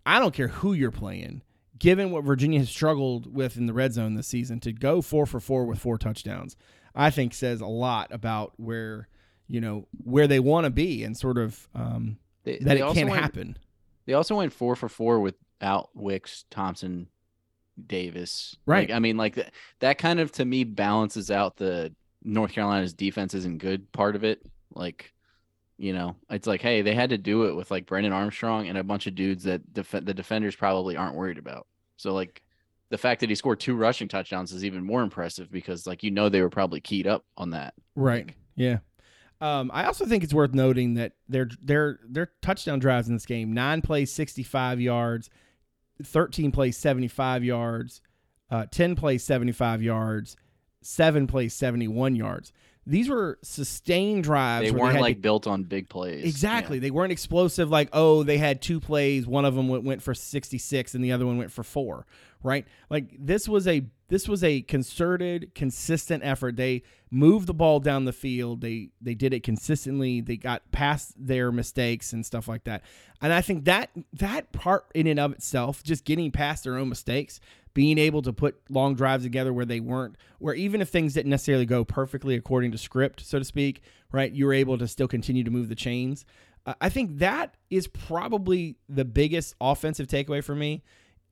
[0.06, 1.42] I don't care who you're playing.
[1.80, 5.26] Given what Virginia has struggled with in the red zone this season, to go four
[5.26, 6.56] for four with four touchdowns,
[6.96, 9.08] I think says a lot about where,
[9.48, 12.94] you know, where they want to be and sort of um, They, that they it
[12.94, 13.58] can went- happen.
[14.06, 17.08] They also went four for four without Wicks, Thompson,
[17.88, 18.56] Davis.
[18.66, 18.90] Right.
[18.90, 22.94] Like, I mean, like that, that kind of to me balances out the North Carolina's
[22.94, 24.42] defense isn't good part of it.
[24.74, 25.13] Like,
[25.78, 28.78] you know, it's like, hey, they had to do it with like Brendan Armstrong and
[28.78, 31.68] a bunch of dudes that def- the defenders probably aren't worried about.
[31.98, 32.42] So like
[32.90, 36.12] the fact that he scored two rushing touchdowns is even more impressive because like you
[36.12, 37.74] know they were probably keyed up on that.
[37.96, 38.30] Right.
[38.56, 38.80] Yeah.
[39.42, 43.26] Um, I also think it's worth noting that their their their touchdown drives in this
[43.26, 45.30] game nine plays sixty five yards,
[46.02, 48.02] thirteen plays seventy five yards,
[48.50, 50.38] uh, ten plays seventy five yards,
[50.82, 52.54] seven plays seventy one yards.
[52.86, 54.70] These were sustained drives.
[54.70, 56.26] They weren't to- like built on big plays.
[56.26, 56.80] Exactly.
[56.80, 60.14] They weren't explosive like, oh, they had two plays, one of them went, went for
[60.14, 62.06] 66 and the other one went for 4,
[62.44, 62.66] right?
[62.90, 66.56] Like this was a this was a concerted, consistent effort.
[66.56, 68.62] They moved the ball down the field.
[68.62, 70.20] They they did it consistently.
[70.20, 72.84] They got past their mistakes and stuff like that.
[73.22, 76.90] And I think that that part in and of itself, just getting past their own
[76.90, 77.40] mistakes,
[77.74, 81.30] being able to put long drives together where they weren't where even if things didn't
[81.30, 83.82] necessarily go perfectly according to script, so to speak,
[84.12, 84.32] right?
[84.32, 86.26] You were able to still continue to move the chains.
[86.80, 90.84] I think that is probably the biggest offensive takeaway for me.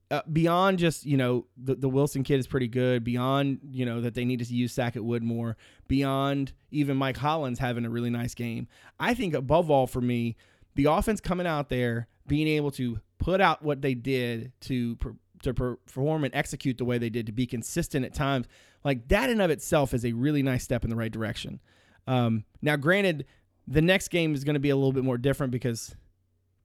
[0.09, 3.03] Uh, beyond just you know the, the Wilson kid is pretty good.
[3.03, 5.55] Beyond you know that they need to use Sackett Wood more.
[5.87, 8.67] Beyond even Mike Hollins having a really nice game.
[8.99, 10.35] I think above all for me,
[10.75, 14.97] the offense coming out there being able to put out what they did to
[15.41, 18.47] to perform and execute the way they did to be consistent at times
[18.83, 21.59] like that in of itself is a really nice step in the right direction.
[22.07, 23.25] Um, now, granted,
[23.67, 25.95] the next game is going to be a little bit more different because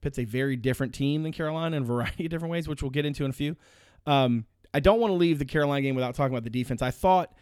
[0.00, 2.90] Pitt's a very different team than Carolina in a variety of different ways, which we'll
[2.90, 3.56] get into in a few.
[4.06, 6.82] Um, I don't want to leave the Carolina game without talking about the defense.
[6.82, 7.34] I thought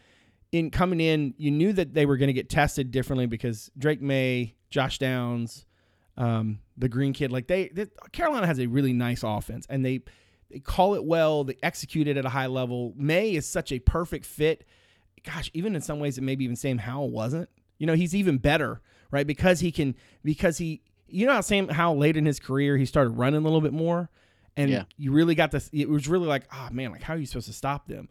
[0.53, 4.01] in coming in, you knew that they were going to get tested differently because Drake
[4.01, 5.67] Maye, Josh Downs,
[6.17, 10.03] um, the Green Kid, like they, they, Carolina has a really nice offense, and they
[10.51, 12.93] they call it well, they execute it at a high level.
[12.97, 14.65] Maye is such a perfect fit.
[15.25, 17.49] Gosh, even in some ways, it maybe even Sam Howell wasn't.
[17.79, 18.81] You know, he's even better,
[19.11, 19.27] right?
[19.27, 22.85] Because he can, because he, you know, how Sam Howell late in his career he
[22.87, 24.11] started running a little bit more,
[24.57, 24.85] and Yeah.
[24.97, 25.71] you really got this.
[25.73, 28.09] It was really like, oh man, like how are you supposed to stop them?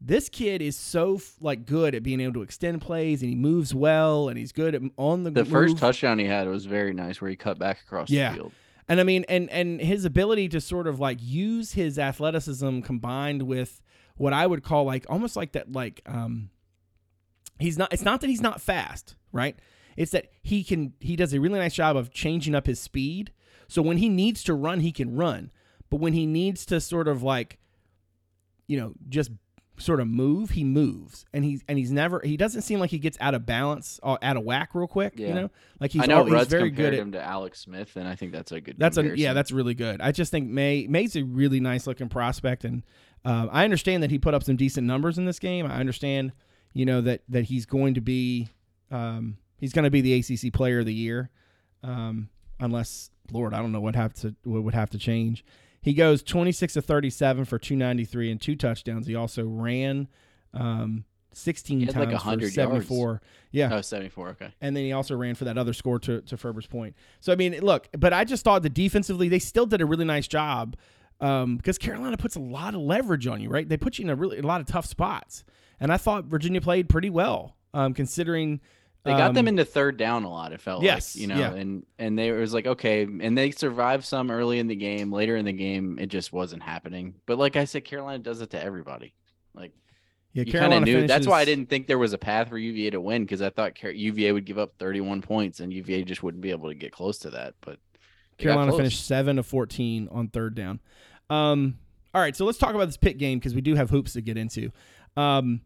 [0.00, 3.74] This kid is so like good at being able to extend plays, and he moves
[3.74, 7.20] well, and he's good at on the The first touchdown he had was very nice,
[7.20, 8.30] where he cut back across Yeah.
[8.30, 8.52] the field.
[8.88, 13.42] And I mean, and and his ability to sort of like use his athleticism combined
[13.42, 13.82] with
[14.16, 16.50] what I would call like almost like that like um
[17.58, 19.58] he's not it's not that he's not fast, right?
[19.96, 23.32] It's that he can he does a really nice job of changing up his speed.
[23.68, 25.50] So when he needs to run, he can run.
[25.90, 27.58] But when he needs to sort of like
[28.68, 29.30] you know, just
[29.78, 31.24] sort of move, he moves.
[31.32, 34.18] And he's and he's never he doesn't seem like he gets out of balance or
[34.22, 35.50] out of whack real quick, you know?
[35.80, 38.14] Like he's I know he's very compared good at him to Alex Smith, and I
[38.14, 38.76] think that's a good.
[38.78, 40.00] that's a yeah, that's really good.
[40.00, 42.82] I just think Maye Maye's a really nice looking prospect, and
[43.24, 45.66] um, I understand that he put up some decent numbers in this game.
[45.66, 46.32] I understand,
[46.72, 48.48] you know, that that he's going to be
[48.90, 51.30] um, he's going to be the ACC Player of the Year,
[51.82, 52.28] um,
[52.60, 55.44] unless Lord, I don't know what have to what would have to change.
[55.88, 59.06] He goes twenty six to thirty seven for two ninety three and two touchdowns.
[59.06, 60.06] He also ran
[60.52, 62.54] um, sixteen He had times like for 100 yards.
[62.54, 63.22] seventy four.
[63.50, 64.52] Yeah, Oh, 74, Okay.
[64.60, 66.94] and then he also ran for that other score to, to Ferber's point.
[67.20, 70.04] So I mean, look, but I just thought that defensively they still did a really
[70.04, 70.76] nice job
[71.22, 73.66] um, because Carolina puts a lot of leverage on you, right?
[73.66, 75.44] They put you in a really a lot of tough spots,
[75.80, 78.60] and I thought Virginia played pretty well um, considering
[79.08, 80.52] They got them um, into third down a lot.
[80.52, 81.54] It felt yes, like you know, yeah.
[81.54, 85.12] and and they it was like okay, and they survived some early in the game.
[85.12, 87.14] Later in the game, it just wasn't happening.
[87.26, 89.14] But like I said, Carolina does it to everybody.
[89.54, 89.72] Like
[90.32, 91.06] yeah, you kind of knew.
[91.06, 93.50] That's why I didn't think there was a path for UVA to win because I
[93.50, 96.74] thought Car- UVA would give up 31 points and UVA just wouldn't be able to
[96.74, 97.54] get close to that.
[97.60, 97.78] But
[98.38, 100.80] Carolina finished seven of fourteen on third down.
[101.30, 101.78] Um,
[102.14, 104.20] all right, so let's talk about this Pitt game because we do have hoops to
[104.20, 104.70] get into.
[105.16, 105.60] Um,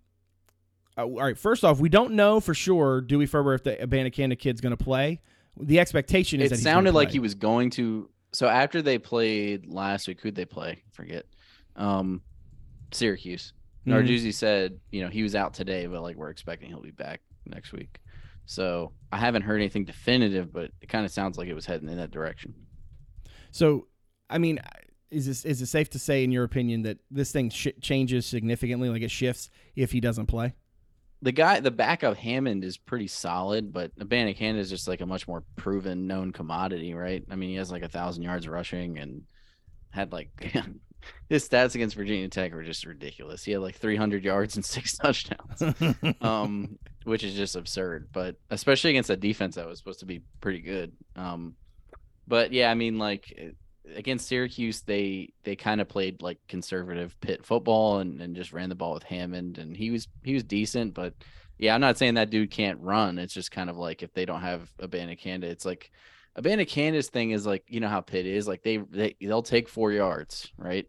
[0.99, 4.39] uh, all right, first off, we don't know for sure Dewey Ferber if the Abanikanda
[4.39, 5.21] kid's going to play.
[5.61, 8.09] The expectation is It that he's gonna sounded like he was going to.
[8.33, 10.83] So after they played last week, who'd they play?
[10.93, 11.27] Forget.
[11.77, 12.23] Um,
[12.93, 13.53] Syracuse.
[13.87, 13.93] Mhm.
[13.93, 17.21] Narduzzi said, you know, he was out today, but like we're expecting he'll be back
[17.47, 17.99] next week.
[18.47, 21.89] So I haven't heard anything definitive, but it kind of sounds like it was heading
[21.89, 22.55] in that direction.
[23.51, 23.89] So,
[24.31, 24.61] I mean,
[25.11, 28.25] is this is it safe to say, in your opinion, that this thing sh- changes
[28.27, 30.55] significantly, like it shifts if he doesn't play?
[31.23, 35.29] The guy, the backup Hammond is pretty solid, but Abanikanda is just like a much
[35.29, 37.25] more proven, known commodity, right?
[37.31, 39.23] I mean, he has like a thousand yards rushing and
[39.91, 40.31] had like
[41.29, 43.45] his stats against Virginia Tech were just ridiculous.
[43.45, 45.63] He had like 300 yards and six touchdowns.
[46.21, 48.09] um, which is just absurd.
[48.13, 50.93] But especially against a defense that was supposed to be pretty good.
[51.17, 51.55] Um,
[52.27, 53.55] but yeah, I mean, like
[53.95, 58.69] against Syracuse, they they kind of played like conservative Pitt football and, and just ran
[58.69, 60.95] the ball with Hammond, and he was he was decent.
[60.95, 61.15] But
[61.59, 63.19] yeah, I'm not saying that dude can't run.
[63.19, 65.91] It's just kind of like if they don't have a band of Abanikanda, it's like
[66.35, 69.17] a band of Abanikanda's thing is like you know how Pitt is like they they
[69.21, 70.87] they'll take four yards, right?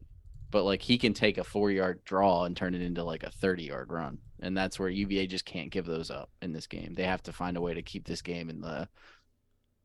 [0.51, 3.32] But like he can take a four yard draw and turn it into like a
[3.32, 4.19] 30 yard run.
[4.39, 6.93] And that's where UVA just can't give those up in this game.
[6.93, 8.88] They have to find a way to keep this game in the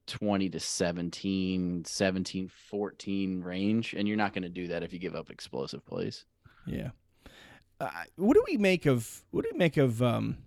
[0.09, 3.95] 20 to 17, 17, 14 range.
[3.95, 6.25] And you're not going to do that if you give up explosive plays.
[6.67, 6.91] Yeah.
[7.81, 10.39] Uh, what do we make of what do we make of um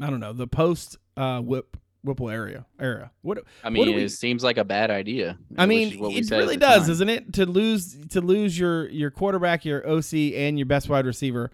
[0.00, 1.76] I don't know, the post uh whip
[2.06, 3.10] Whipple area era.
[3.22, 5.38] What I mean, do we- it seems like a bad idea.
[5.58, 6.90] I mean, what it really does, time.
[6.92, 7.32] isn't it?
[7.34, 11.50] To lose to lose your your quarterback, your OC, and your best wide receiver.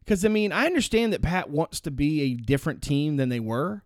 [0.00, 3.40] Because I mean, I understand that Pat wants to be a different team than they
[3.40, 3.82] were,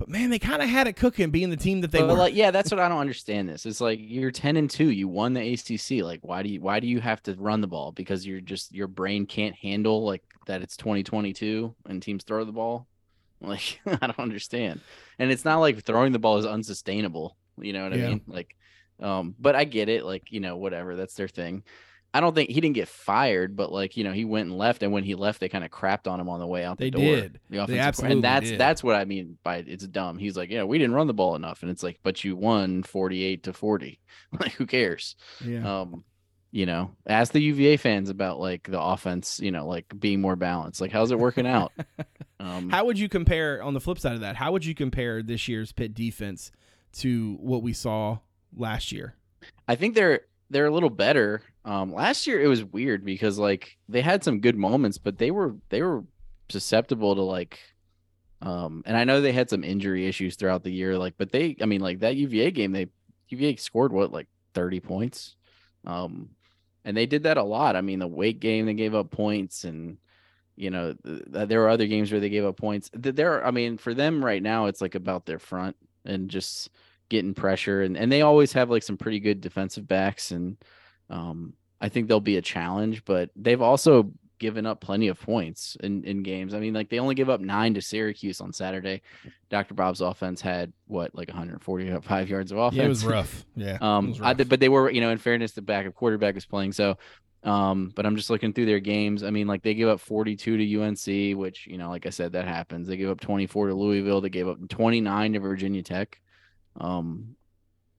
[0.00, 2.14] but man, they kind of had it cooking, being the team that they were.
[2.14, 3.50] like, yeah, that's what I don't understand.
[3.50, 4.90] This it's like you're ten and two.
[4.90, 6.02] You won the ACC.
[6.02, 7.92] Like, why do you why do you have to run the ball?
[7.92, 10.62] Because you're just your brain can't handle like that.
[10.62, 12.86] It's 2022 and teams throw the ball.
[13.42, 14.80] Like, I don't understand.
[15.18, 17.36] And it's not like throwing the ball is unsustainable.
[17.58, 18.06] You know what Yeah.
[18.06, 18.20] I mean?
[18.26, 18.54] Like,
[19.00, 20.04] um, but I get it.
[20.04, 20.94] Like, you know, whatever.
[20.96, 21.62] That's their thing.
[22.12, 24.82] I don't think he didn't get fired, but like you know, he went and left,
[24.82, 26.78] and when he left, they kind of crapped on him on the way out.
[26.78, 27.16] They the door.
[27.16, 27.40] did.
[27.50, 28.60] The offensive absolutely and that's did.
[28.60, 30.18] that's what I mean by it's dumb.
[30.18, 32.82] He's like, yeah, we didn't run the ball enough, and it's like, but you won
[32.82, 34.00] forty eight to forty.
[34.38, 35.16] Like, who cares?
[35.44, 35.80] yeah.
[35.80, 36.04] Um,
[36.52, 39.40] you know, ask the UVA fans about like the offense.
[39.40, 40.80] You know, like being more balanced.
[40.80, 41.72] Like, how's it working out?
[42.40, 44.34] Um, How would you compare on the flip side of that?
[44.34, 46.50] How would you compare this year's Pitt defense
[46.94, 48.18] to what we saw
[48.56, 49.14] last year?
[49.68, 51.42] I think they're they're a little better.
[51.70, 55.30] Um, last year it was weird because like they had some good moments, but they
[55.30, 56.02] were they were
[56.48, 57.60] susceptible to like,
[58.42, 60.98] um, and I know they had some injury issues throughout the year.
[60.98, 62.88] Like, but they, I mean, like that UVA game, they
[63.28, 65.36] UVA scored what like thirty points,
[65.86, 66.30] um,
[66.84, 67.76] and they did that a lot.
[67.76, 69.96] I mean, the Wake game they gave up points, and
[70.56, 72.90] you know th- there were other games where they gave up points.
[73.00, 76.70] Th- There, I mean, for them right now, it's like about their front and just
[77.08, 80.56] getting pressure and, and they always have like some pretty good defensive backs and
[81.10, 85.76] um I think they'll be a challenge, but they've also given up plenty of points
[85.82, 86.54] in, in games.
[86.54, 89.02] I mean, like they only give up nine to Syracuse on Saturday.
[89.50, 89.74] Dr.
[89.74, 92.76] Bob's offense had what, like 145 yards of offense.
[92.76, 93.44] Yeah, it was rough.
[93.54, 93.78] Yeah.
[93.80, 96.46] Um, was I did, but they were, you know, in fairness, the backup quarterback was
[96.46, 96.72] playing.
[96.72, 96.96] So,
[97.44, 99.22] um, but I'm just looking through their games.
[99.22, 102.32] I mean, like they gave up 42 to UNC, which, you know, like I said,
[102.32, 102.88] that happens.
[102.88, 104.20] They gave up 24 to Louisville.
[104.20, 106.20] They gave up 29 to Virginia Tech,
[106.78, 107.36] um,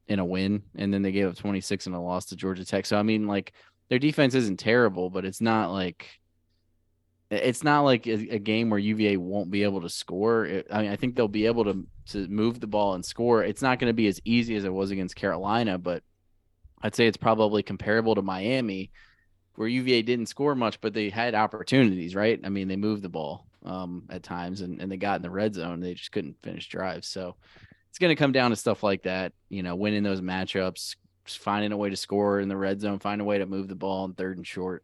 [0.08, 2.86] in a win, and then they gave up 26 in a loss to Georgia Tech.
[2.86, 3.54] So, I mean, like
[3.92, 6.08] their defense isn't terrible, but it's not like
[7.30, 10.46] it's not like a, a game where UVA won't be able to score.
[10.46, 13.44] It, I mean, I think they'll be able to to move the ball and score.
[13.44, 16.04] It's not going to be as easy as it was against Carolina, but
[16.82, 18.92] I'd say it's probably comparable to Miami,
[19.56, 22.40] where UVA didn't score much, but they had opportunities, right?
[22.46, 25.30] I mean, they moved the ball um, at times and, and they got in the
[25.30, 25.82] red zone.
[25.82, 27.10] They just couldn't finish drives.
[27.10, 27.36] So
[27.90, 31.40] it's going to come down to stuff like that, you know, winning those matchups, just
[31.40, 33.76] finding a way to score in the red zone, find a way to move the
[33.76, 34.84] ball in third and short,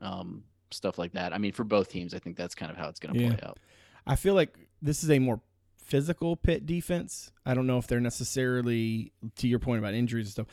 [0.00, 1.32] um, stuff like that.
[1.32, 3.28] I mean, for both teams, I think that's kind of how it's going to Yeah.
[3.36, 3.58] play out.
[4.06, 5.40] I feel like this is a more
[5.76, 7.32] physical Pitt defense.
[7.46, 10.46] I don't know if they're necessarily, to your point about injuries and stuff,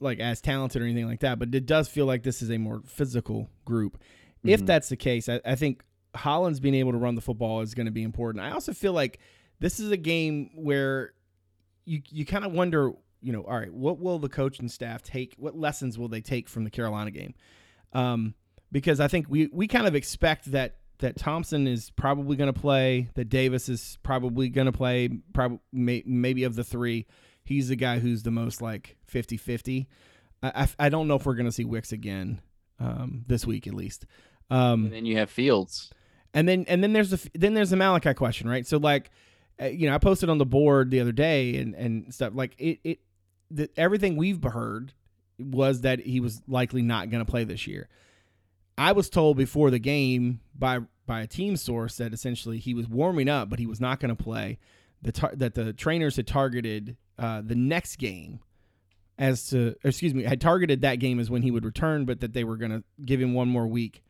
[0.00, 2.58] like as talented or anything like that, but it does feel like this is a
[2.58, 3.98] more physical group.
[4.44, 4.66] If Mhm.
[4.66, 5.82] that's the case, I, I think
[6.14, 8.44] Holland's being able to run the football is going to be important.
[8.44, 9.18] I also feel like
[9.60, 11.14] this is a game where
[11.84, 15.02] you you kind of wonder, you know, all right, what will the coach and staff
[15.02, 15.34] take?
[15.38, 17.34] What lessons will they take from the Carolina game?
[17.92, 18.34] Um,
[18.70, 22.58] because I think we we kind of expect that that Thompson is probably going to
[22.58, 27.06] play, that Davis is probably going to play, probably may, maybe of the three,
[27.44, 29.86] he's the guy who's the most like 50-50.
[30.44, 32.40] I, I, I don't know if we're going to see Wicks again
[32.78, 34.06] um, this week at least.
[34.48, 35.90] Um, And then you have Fields.
[36.34, 38.66] and then and then there's the then there's the Malachi question, right?
[38.66, 39.10] So like,
[39.60, 42.54] uh, you know, I posted on the board the other day and and stuff like
[42.58, 43.00] it it
[43.54, 44.92] the, everything we've heard
[45.38, 47.88] was that he was likely not going to play this year.
[48.78, 52.88] I was told before the game by by a team source that essentially he was
[52.88, 54.58] warming up, but he was not going to play.
[55.02, 58.40] The tar- that the trainers had targeted uh, the next game
[59.18, 62.32] as to excuse me had targeted that game as when he would return, but that
[62.32, 64.02] they were going to give him one more week.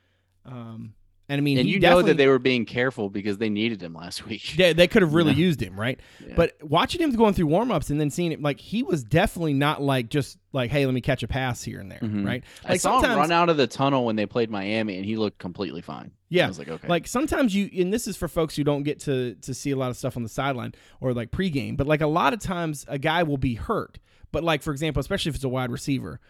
[0.44, 0.94] Um,
[1.32, 3.94] and I mean, And you know that they were being careful because they needed him
[3.94, 4.54] last week.
[4.56, 5.38] they, they could have really Yeah.
[5.46, 5.98] used him, right?
[6.26, 6.34] Yeah.
[6.36, 9.80] But watching him going through warmups and then seeing it, like he was definitely not
[9.80, 12.26] like just like, hey, let me catch a pass here and there, Mhm.
[12.26, 12.44] right?
[12.64, 15.04] I Like saw him sometimes, run out of the tunnel when they played Miami, and
[15.06, 16.10] he looked completely fine.
[16.28, 16.44] Yeah.
[16.44, 19.00] I was like, okay, like sometimes you, and this is for folks who don't get
[19.00, 22.00] to to see a lot of stuff on the sideline or like pregame, but like
[22.02, 23.98] a lot of times a guy will be hurt,
[24.32, 26.20] but like for example, especially if it's a wide receiver.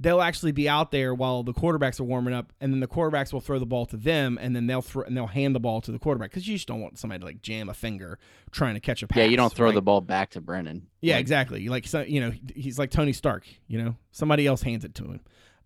[0.00, 3.32] They'll actually be out there while the quarterbacks are warming up, and then the quarterbacks
[3.32, 5.80] will throw the ball to them, and then they'll throw and they'll hand the ball
[5.80, 8.18] to the quarterback because you just don't want somebody to like jam a finger
[8.52, 9.18] trying to catch a pass.
[9.18, 9.74] yeah, you don't throw right?
[9.74, 10.86] the ball back to Brennan.
[11.00, 11.68] Yeah, Like, exactly.
[11.68, 13.44] Like so, you know, he's like Tony Stark.
[13.66, 15.20] You know, somebody else hands it to him.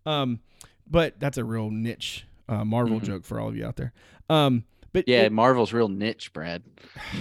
[0.07, 0.39] Um,
[0.89, 3.03] but that's a real niche uh, Marvel Mhm.
[3.03, 3.93] joke for all of you out there.
[4.29, 4.63] Um,
[4.93, 6.63] but Yeah, it- Marvel's real niche, Brad.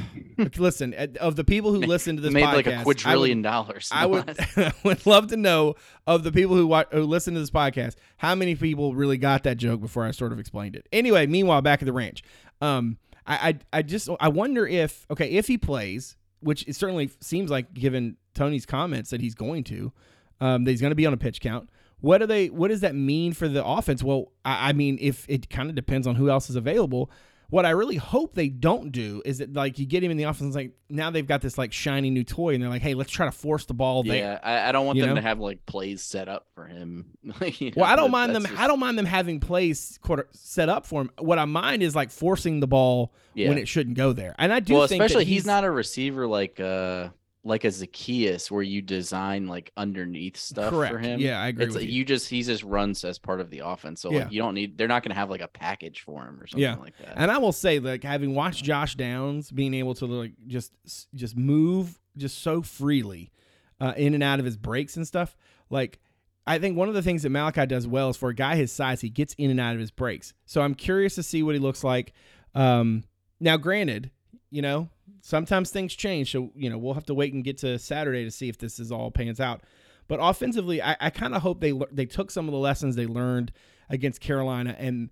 [0.57, 3.03] listen, uh, of the people who listen to this made podcast, like a I would-
[3.03, 3.89] quadrillion dollars.
[3.93, 5.75] I would, I would love to know
[6.07, 9.43] of the people who watch, who listen to this podcast, how many people really got
[9.45, 10.87] that joke before I sort of explained it.
[10.93, 12.23] Anyway, meanwhile, back at the ranch,
[12.61, 17.11] um, I, I, I just, I wonder if, okay, if he plays, which it certainly
[17.21, 19.93] seems like, given Tony's comments that he's going to,
[20.41, 21.69] um, that he's going to be on a pitch count.
[22.01, 22.49] What do they?
[22.51, 24.03] What does that mean for the offense?
[24.03, 27.13] Well, I, I mean, if it kind of depends on who else is available.
[27.53, 30.23] What I really hope they don't do is that like you get him in the
[30.25, 33.11] offense, like now they've got this like shiny new toy, and they're like, hey, let's
[33.11, 34.17] try to force the ball there.
[34.17, 35.15] yeah, I, I don't want you them know?
[35.17, 37.11] to have like plays set up for him.
[37.59, 38.45] You Well, I don't mind them.
[38.45, 41.11] that's I don't mind them having plays quarter set up for him.
[41.19, 43.51] What I mind is like forcing the ball Yeah.
[43.51, 44.35] when it shouldn't go there.
[44.39, 47.11] And I do well, think that especially he's, not a receiver like uh
[47.45, 50.93] like a Zacchaeus where you design like underneath stuff correct.
[50.93, 51.19] for him.
[51.19, 51.91] Yeah, I agree It's like you.
[51.91, 54.01] you just he just runs as part of the offense.
[54.01, 54.19] So Yeah.
[54.25, 56.63] like you don't need they're not gonna have like a package for him or something
[56.63, 56.77] Yeah.
[56.77, 57.15] like that.
[57.17, 60.73] And I will say, like having watched Josh Downs being able to like just
[61.15, 63.33] just move just so freely
[63.81, 65.37] uh, in and out of his breaks and stuff,
[65.71, 65.99] like.
[66.45, 68.73] I think one of the things that Malachi does well is for a guy his
[68.73, 70.35] size, he gets in and out of his breaks.
[70.45, 72.15] So I'm curious to see what he looks like.
[72.53, 73.05] Um,
[73.39, 74.11] now, granted,
[74.53, 74.91] you know,
[75.23, 76.31] sometimes things change.
[76.31, 78.79] So, you know, we'll have to wait and get to Saturday to see if this
[78.79, 79.63] is all pans out.
[80.09, 83.07] But offensively, I, I kind of hope they they took some of the lessons they
[83.07, 83.51] learned
[83.89, 85.11] against Carolina and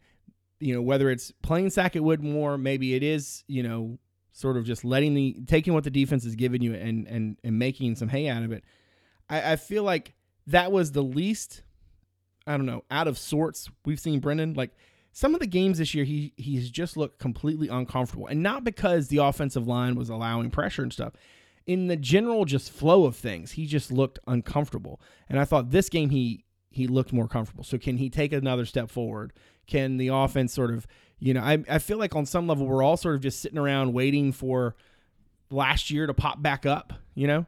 [0.59, 3.99] you know whether it's playing Sackett Wood more, maybe it is you know
[4.32, 7.59] sort of just letting the taking what the defense has given you and and and
[7.59, 8.62] making some hay out of it.
[9.30, 10.14] I, I feel like
[10.49, 11.62] that was the least
[12.47, 14.72] I don't know out of sorts we've seen Brennan like.
[15.12, 19.08] Some of the games this year, he he's just looked completely uncomfortable, and not because
[19.08, 21.14] the offensive line was allowing pressure and stuff.
[21.66, 25.00] In the general just flow of things, he just looked uncomfortable.
[25.28, 27.64] And I thought this game he he looked more comfortable.
[27.64, 29.32] So can he take another step forward?
[29.66, 30.86] Can the offense sort of
[31.18, 33.58] You know, I I feel like on some level we're all sort of just sitting
[33.58, 34.76] around waiting for
[35.50, 36.92] last year to pop back up.
[37.14, 37.46] You know,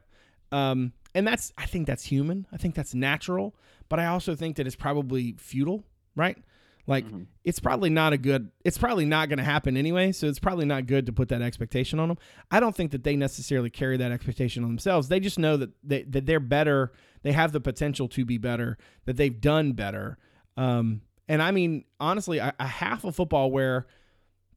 [0.51, 2.45] um, and that's I think that's human.
[2.51, 3.55] I think that's natural.
[3.89, 5.83] But I also think that it's probably futile,
[6.15, 6.37] right?
[6.85, 7.27] Like Mhm.
[7.45, 8.49] it's probably not a good.
[8.65, 10.11] It's probably not going to happen anyway.
[10.11, 12.17] So it's probably not good to put that expectation on them.
[12.51, 15.07] I don't think that they necessarily carry that expectation on themselves.
[15.07, 16.91] They just know that they, that they're better.
[17.21, 18.77] They have the potential to be better.
[19.05, 20.17] That they've done better.
[20.57, 23.87] Um, and I mean, honestly, a, a half of football where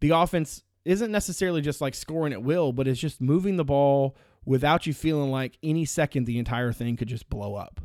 [0.00, 4.16] the offense isn't necessarily just like scoring at will, but it's just moving the ball
[4.44, 7.80] without you feeling like any second the entire thing could just blow up.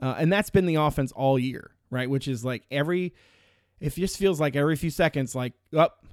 [0.00, 2.08] Uh, and that's been the offense all year, right?
[2.10, 3.14] Which is like every,
[3.84, 6.06] it just feels like every few seconds, like up,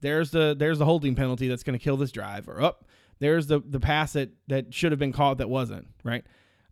[0.00, 2.86] there's the there's the holding penalty that's going to kill this drive, or up,
[3.18, 6.24] there's the the pass that that should have been caught that wasn't, right?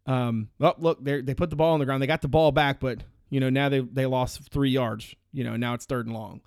[0.06, 2.52] Um, oh look, they they put the ball on the ground, they got the ball
[2.52, 6.06] back, but you know now they they lost three yards, you know now it's third
[6.06, 6.40] and long.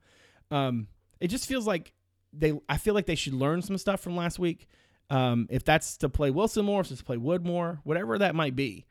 [0.50, 0.88] Um,
[1.20, 1.94] it just feels like
[2.34, 4.68] they, I feel like they should learn some stuff from last week.
[5.12, 8.36] Um, if that's to play Wilson more, if it's to play Wood more, whatever that
[8.36, 8.86] might be.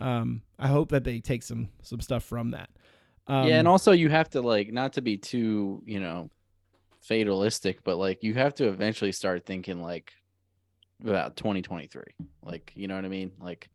[0.00, 2.68] Um, I hope that they take some some stuff from that.
[3.28, 6.30] Um, yeah, and also you have to like not to be too, you know,
[7.02, 10.12] fatalistic, but like you have to eventually start thinking like
[11.04, 12.02] about 2023.
[12.42, 13.32] Like, you know what I mean?
[13.38, 13.68] Like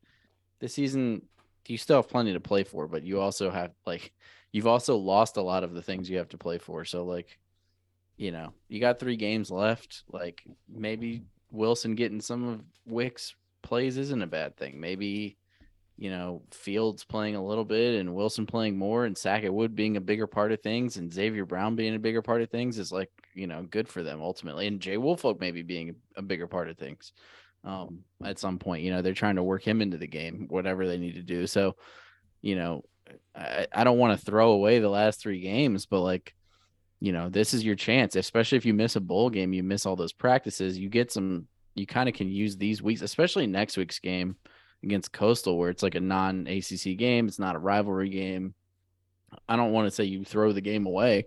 [0.60, 1.22] this season
[1.68, 4.12] you still have plenty to play for, but you also have like
[4.51, 6.84] you've also lost a lot of the things you have to play for.
[6.84, 7.39] So like,
[8.18, 10.04] you know, you got 3 games left.
[10.12, 14.80] Like maybe Wilson getting some of Wick's plays isn't a bad thing.
[14.80, 15.38] Maybe
[15.98, 19.96] you know, Fields playing a little bit and Wilson playing more and Sackett Wood being
[19.96, 22.91] a bigger part of things and Xavier Brown being a bigger part of things is
[22.91, 24.68] like, you know, good for them ultimately.
[24.68, 27.14] And Jay Woolfolk maybe being a bigger part of things
[27.64, 28.84] um, at some point.
[28.84, 31.46] You know, they're trying to work him into the game, whatever they need to do.
[31.46, 31.76] So,
[32.41, 32.84] you know,
[33.36, 36.34] I, I don't want to throw away the last three games, but like,
[37.00, 39.86] you know, this is your chance, especially if you miss a bowl game, you miss
[39.86, 43.78] all those practices, you get some, you kind of can use these weeks, especially next
[43.78, 44.38] week's game
[44.84, 47.28] against Coastal, where it's like a non ACC game.
[47.28, 48.54] It's not a rivalry game.
[49.48, 51.26] I don't want to say you throw the game away,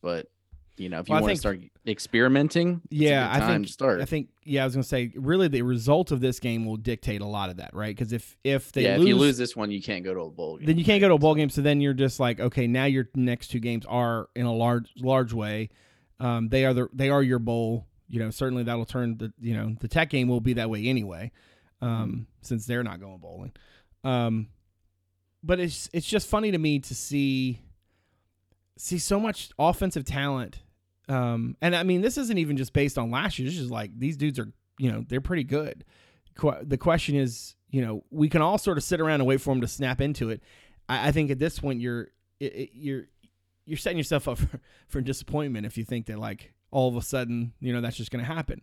[0.00, 0.28] but
[0.76, 4.00] you know, if you Well, want think- to start experimenting, Yeah, I think start.
[4.00, 7.20] I think yeah, I was gonna say really the result of this game will dictate
[7.20, 7.94] a lot of that, right?
[7.94, 10.20] Because if if they yeah, lose, if you lose this one, you can't go to
[10.20, 10.66] a bowl game.
[10.66, 11.50] then you can't go to a bowl game.
[11.50, 14.90] So then you're just like, okay, now your next two games are in a large
[14.98, 15.70] large way.
[16.20, 17.86] Um, they are the they are your bowl.
[18.08, 20.86] You know, certainly that'll turn the you know the tech game will be that way
[20.86, 21.32] anyway,
[21.82, 23.52] um, since they're not going bowling.
[24.04, 24.48] Um,
[25.42, 27.60] but it's it's just funny to me to see
[28.78, 30.60] see so much offensive talent.
[31.08, 33.48] Um, and I mean, this isn't even just based on last year.
[33.48, 35.84] Is just like these dudes are, you know, they're pretty good.
[36.36, 39.40] Qu- the question is, you know, we can all sort of sit around and wait
[39.40, 40.42] for them to snap into it.
[40.88, 42.08] I, I think at this point, you're
[42.40, 43.02] it, it- you're
[43.66, 47.02] you're setting yourself up for, for disappointment if you think that like all of a
[47.02, 48.62] sudden, you know, that's just going to happen.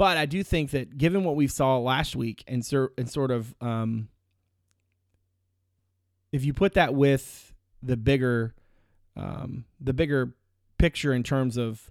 [0.00, 3.30] But I do think that given what we saw last week and sor- and sort
[3.30, 4.08] of um,
[6.32, 8.54] if you put that with the bigger
[9.14, 10.32] um, the bigger
[10.78, 11.90] picture in terms of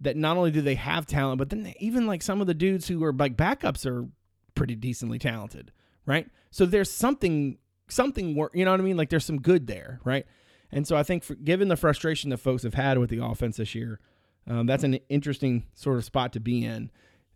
[0.00, 2.86] that not only do they have talent, but then even like some of the dudes
[2.86, 4.06] who are like backups are
[4.54, 5.72] pretty decently talented,
[6.06, 6.30] right?
[6.52, 7.58] So there's something
[7.88, 8.96] something wor- you know what I mean?
[8.96, 10.24] Like there's some good there, right?
[10.70, 13.56] And so I think for, given the frustration that folks have had with the offense
[13.56, 13.98] this year,
[14.46, 16.92] um, that's an interesting sort of spot to be in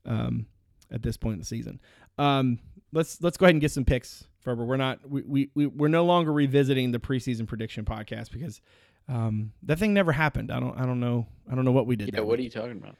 [0.08, 0.46] um,
[0.90, 1.78] at this point in the season.
[2.18, 2.58] Um,
[2.92, 4.64] let's let's go ahead and get some picks, Ferber.
[4.64, 8.60] We're not we, we, we we're no longer revisiting the preseason prediction podcast because
[9.08, 10.50] um, that thing never happened.
[10.50, 12.10] I don't I don't know I don't know what we did.
[12.12, 12.40] yeah, what week.
[12.40, 12.96] are you talking about?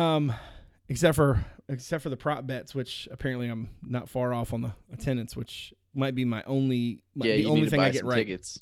[0.00, 0.32] Um,
[0.88, 4.72] except for except for the prop bets, which apparently I'm not far off on the
[4.92, 8.16] attendance, which might be my only might yeah, the only thing I get right.
[8.16, 8.60] tickets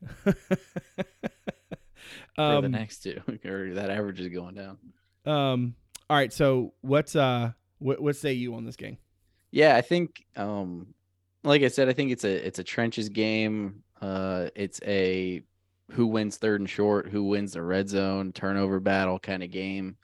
[0.24, 0.34] for
[2.36, 4.78] the um, next two, or that average is going down.
[5.26, 5.74] um,
[6.10, 6.32] all right.
[6.32, 8.98] So what's uh what what say you on this game?
[9.50, 10.94] Yeah, I think um
[11.44, 13.82] like I said, I think it's a it's a trenches game.
[14.00, 15.42] Uh it's a
[15.92, 19.96] who wins third and short, who wins the red zone, turnover battle kind of game.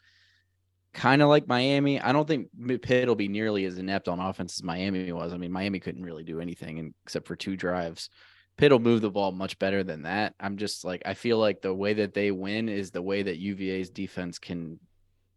[0.93, 2.01] Kind of like Miami.
[2.01, 2.49] I don't think
[2.83, 5.33] Pitt will be nearly as inept on offense as Miami was.
[5.33, 8.11] I mean, Miami couldn't really do anything in- except for two drives.
[8.57, 10.35] Pitt will move the ball much better than that.
[10.39, 13.39] I'm just like I feel like the way that they win is the way that
[13.39, 14.79] UVA's defense can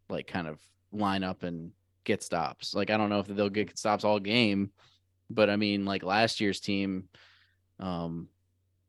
[0.10, 0.60] like kind of
[0.92, 1.72] line up and
[2.04, 2.74] get stops.
[2.74, 4.72] Like I don't know if they'll get stops all game,
[5.30, 7.10] but I mean like last year's team,
[7.80, 8.30] um,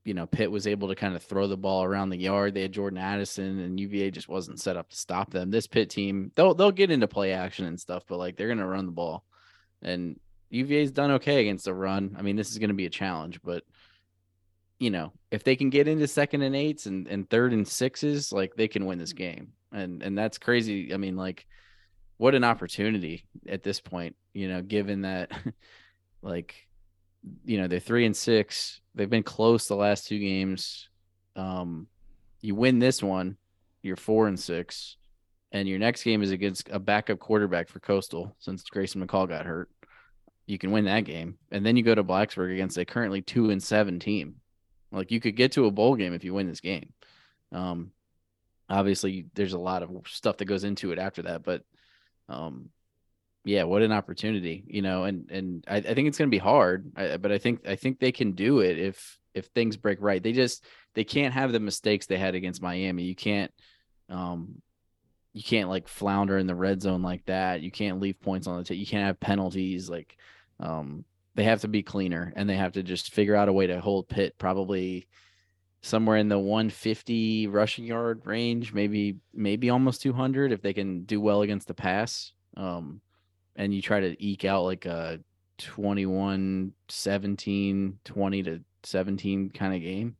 [0.04, 2.54] you know, Pitt was able to kind of throw the ball around the yard.
[2.54, 5.50] They had Jordan Addison and UVA just wasn't set up to stop them.
[5.50, 8.66] This Pitt team, they'll they'll get into play action and stuff, but like they're gonna
[8.66, 9.24] run the ball.
[9.82, 10.18] And
[10.50, 12.16] UVA's done okay against the run.
[12.18, 13.64] I mean, this is gonna be a challenge, but
[14.78, 18.32] you know, if they can get into second and eights and, and third and sixes,
[18.32, 19.52] like they can win this game.
[19.72, 20.94] And and that's crazy.
[20.94, 21.46] I mean, like,
[22.16, 25.30] what an opportunity at this point, you know, given that
[26.22, 26.68] like
[27.44, 28.80] you know, they're three and six.
[28.94, 30.88] They've been close the last two games.
[31.36, 31.86] Um,
[32.40, 33.36] you win this one,
[33.82, 34.96] you're four and six,
[35.52, 39.46] and your next game is against a backup quarterback for Coastal since Grayson McCall got
[39.46, 39.70] hurt.
[40.46, 43.50] You can win that game, and then you go to Blacksburg against a currently two
[43.50, 44.36] and seven team.
[44.90, 46.92] Like you could get to a bowl game if you win this game.
[47.52, 47.92] Um,
[48.68, 51.62] obviously, there's a lot of stuff that goes into it after that, but
[52.28, 52.70] um,
[53.44, 56.38] yeah, what an opportunity, you know, and and I, I think it's going to be
[56.38, 59.98] hard, I, but I think I think they can do it if if things break
[60.00, 60.22] right.
[60.22, 60.64] They just
[60.94, 63.04] they can't have the mistakes they had against Miami.
[63.04, 63.52] You can't
[64.10, 64.60] um
[65.32, 67.62] you can't like flounder in the red zone like that.
[67.62, 68.80] You can't leave points on the table.
[68.80, 70.16] You can't have penalties like
[70.60, 71.04] um
[71.38, 73.80] they have to be cleaner and they have to just figure out a way to
[73.80, 75.06] hold Pitt probably
[75.82, 81.20] somewhere in the 150 rushing yard range, maybe maybe almost 200 if they can do
[81.20, 82.32] well against the pass.
[82.56, 83.00] Um
[83.54, 85.20] and you try to eke out like a
[85.58, 90.16] 21 17 20 to 17 kind of game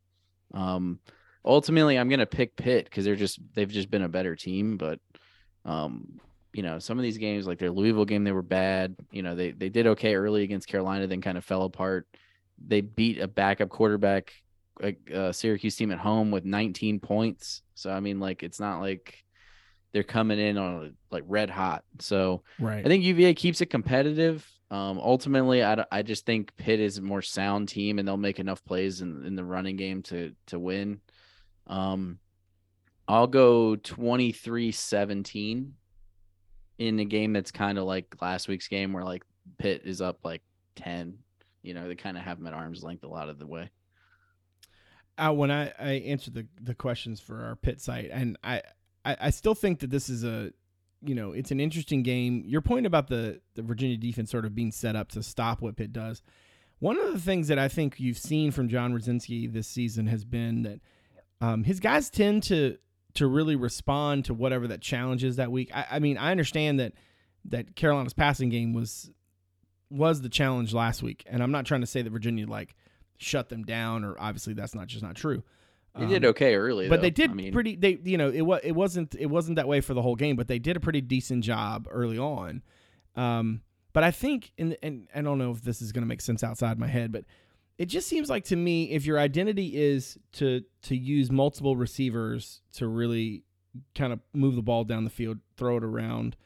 [0.54, 1.00] um
[1.44, 4.76] ultimately i'm going to pick pitt because they're just they've just been a better team
[4.76, 4.98] but
[5.64, 6.20] um
[6.52, 9.34] you know some of these games like their louisville game they were bad you know
[9.34, 12.06] they they did okay early against carolina then kind of fell apart
[12.66, 14.32] they beat a backup quarterback
[14.80, 18.80] like uh, syracuse team at home with 19 points so i mean like it's not
[18.80, 19.24] like
[19.92, 22.84] they're coming in on like red hot so Right.
[22.84, 24.46] I think UVA keeps it competitive.
[24.70, 28.62] Um, ultimately, I just think Pitt is a more sound team and they'll make enough
[28.64, 31.00] plays in, in the running game to to win.
[31.66, 32.18] Um,
[33.06, 35.74] I'll go 23 17
[36.78, 39.24] in a game that's kind of like last week's game where like
[39.58, 40.42] Pitt is up like
[40.76, 41.18] 10.
[41.62, 43.70] You know, they kind of have them at arm's length a lot of the way.
[45.18, 48.62] uh, when I, I answered the, the questions for our Pitt site, and I,
[49.04, 50.52] I, I still think that this is a,
[51.02, 52.42] you know, it's an interesting game.
[52.46, 55.76] Your point about the, the Virginia defense sort of being set up to stop what
[55.76, 56.22] Pitt does.
[56.78, 60.24] One of the things that I think you've seen from John Rudzinski this season has
[60.24, 60.80] been that
[61.40, 62.78] um, his guys tend to
[63.14, 65.70] to really respond to whatever that challenge is that week.
[65.74, 66.92] I, I mean, I understand that
[67.46, 69.10] that Carolina's passing game was
[69.90, 72.74] was the challenge last week, and I'm not trying to say that Virginia like
[73.16, 75.42] shut them down, or obviously that's not just not true.
[75.98, 77.74] They did Um, okay early, but they did I mean, pretty.
[77.74, 80.36] They you know it was it wasn't it wasn't that way for the whole game,
[80.36, 82.62] but they did a pretty decent job early on.
[83.16, 86.20] Um, but I think and and I don't know if this is going to make
[86.20, 87.24] sense outside my head, but
[87.78, 92.60] it just seems like to me if your identity is to to use multiple receivers
[92.74, 93.44] to really
[93.94, 96.36] kind of move the ball down the field, throw it around,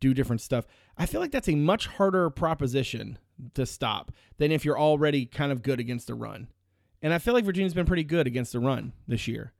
[0.00, 0.66] do different stuff.
[0.98, 3.18] I feel like that's a much harder proposition
[3.54, 6.48] to stop than if you're already kind of good against the run.
[7.00, 9.52] And I feel like Virginia's been pretty good against the run this year.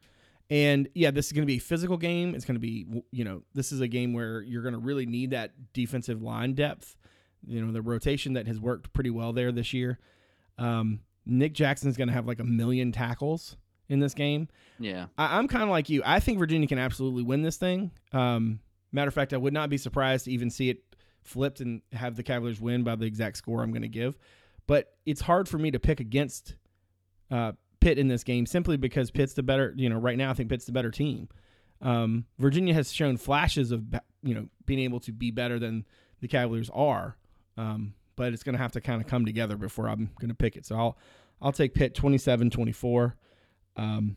[0.50, 2.34] And yeah, this is going to be a physical game.
[2.34, 5.06] It's going to be, you know, this is a game where you're going to really
[5.06, 6.94] need that defensive line depth.
[7.44, 9.98] You know, the rotation that has worked pretty well there this year.
[10.58, 13.56] Um, Nick Jackson's going to have like a million tackles
[13.88, 14.48] in this game.
[14.78, 15.06] yeah.
[15.18, 16.02] I, I'm kind of like you.
[16.04, 17.90] I think Virginia can absolutely win this thing.
[18.12, 18.60] Um,
[18.90, 20.82] matter of fact, I would not be surprised to even see it
[21.22, 24.18] flipped and have the Cavaliers win by the exact score I'm going to give.
[24.66, 26.56] But it's hard for me to pick against
[27.30, 29.74] uh, Pitt in this game simply because Pitt's the better.
[29.76, 31.28] You know, right now I think Pitt's the better team.
[31.80, 33.84] Um, Virginia has shown flashes of
[34.22, 35.84] you know being able to be better than
[36.20, 37.16] the Cavaliers are,
[37.56, 40.34] um, but it's going to have to kind of come together before I'm going to
[40.34, 40.66] pick it.
[40.66, 40.98] So I'll
[41.40, 43.14] I'll take Pitt 27-24.
[43.76, 44.16] Um,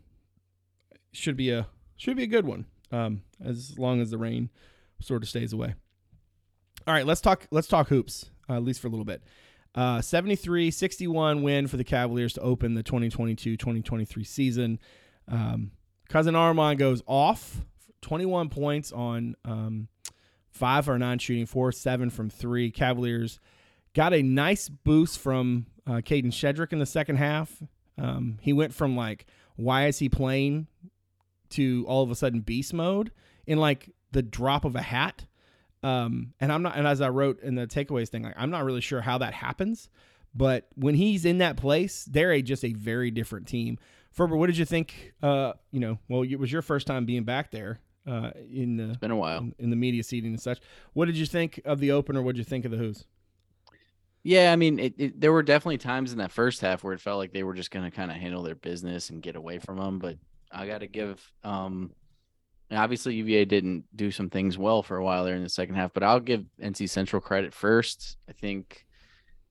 [1.12, 1.68] should be a
[1.98, 4.50] should be a good one um, as long as the rain
[5.02, 5.76] sort of stays away.
[6.88, 9.24] All right, let's talk let's talk hoops uh, at least for a little bit.
[9.74, 14.80] Uh, 73-61 win for the Cavaliers to open the 2022-2023 season.
[15.28, 15.72] Um,
[16.08, 17.66] Cousin Armaan goes off
[18.02, 19.90] 21 points on um,
[20.50, 22.72] five or nine shooting, four seven from three.
[22.72, 23.40] Cavaliers
[23.96, 27.64] got a nice boost from uh, Kadin Shedrick in the second half.
[27.98, 29.26] Um, he went from like,
[29.56, 30.68] why is he playing
[31.50, 33.12] to all of a sudden beast mode
[33.48, 35.26] in like the drop of a hat.
[35.84, 38.64] Um, and I'm not, and as I wrote in the takeaways thing, like, I'm not
[38.64, 39.90] really sure how that happens,
[40.34, 43.78] but when he's in that place, they're a, just a very different team.
[44.12, 45.14] Ferber, what did you think?
[45.22, 48.98] Uh, you know, well, it was your first time being back there uh, in the
[49.00, 49.40] Been a while.
[49.40, 50.60] in, in the media seating and such.
[50.94, 52.22] What did you think of the opener?
[52.22, 53.06] What did you think of the Hoos?
[54.26, 57.00] Yeah, I mean, it, it, there were definitely times in that first half where it
[57.00, 59.60] felt like they were just going to kind of handle their business and get away
[59.60, 60.00] from them.
[60.00, 60.18] But
[60.52, 61.92] I got to give, um,
[62.72, 65.94] obviously UVA didn't do some things well for a while there in the second half,
[65.94, 68.18] but I'll give NC Central credit first.
[68.28, 68.84] I think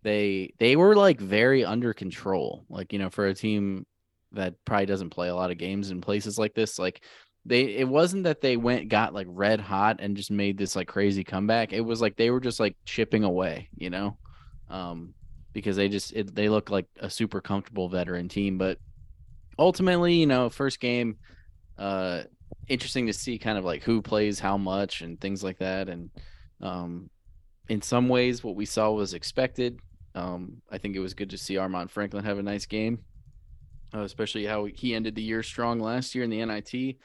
[0.03, 3.87] they they were like very under control, like you know, for a team
[4.33, 6.81] that probably doesn't play a lot of games in places like this.
[6.81, 7.05] Like
[7.45, 10.89] they it wasn't that they went got like red hot and just made this like
[10.89, 11.73] crazy comeback.
[11.73, 14.17] It was like they were just like chipping away, you know.
[14.75, 15.15] Um
[15.53, 18.79] because they just it, they look like a super comfortable veteran team, but
[19.59, 21.17] ultimately, you know, first game
[21.79, 22.23] uh
[22.69, 25.89] interesting to see kind of like who plays how much and things like that.
[25.89, 26.11] And
[26.61, 27.11] um
[27.69, 29.79] in some ways what we saw was expected.
[30.15, 32.99] Um i think it was good to see armaan franklin have a nice game
[33.95, 36.97] uh, especially how he ended the year strong last year in the nit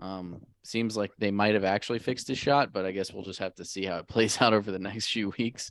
[0.00, 3.38] um seems like they might have actually fixed his shot but i guess we'll just
[3.38, 5.70] have to see how it plays out over the next few weeks.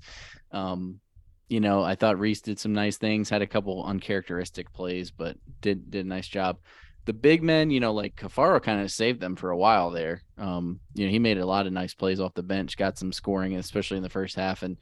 [0.52, 1.00] Um
[1.48, 5.38] you know i thought reece did some nice things had a couple uncharacteristic plays but
[5.62, 6.58] did did a nice job
[7.06, 10.24] the big men, you know, like Caffaro kind of saved them for a while there.
[10.38, 13.12] Um, you know, he made a lot of nice plays off the bench, got some
[13.12, 14.64] scoring, especially in the first half.
[14.64, 14.78] And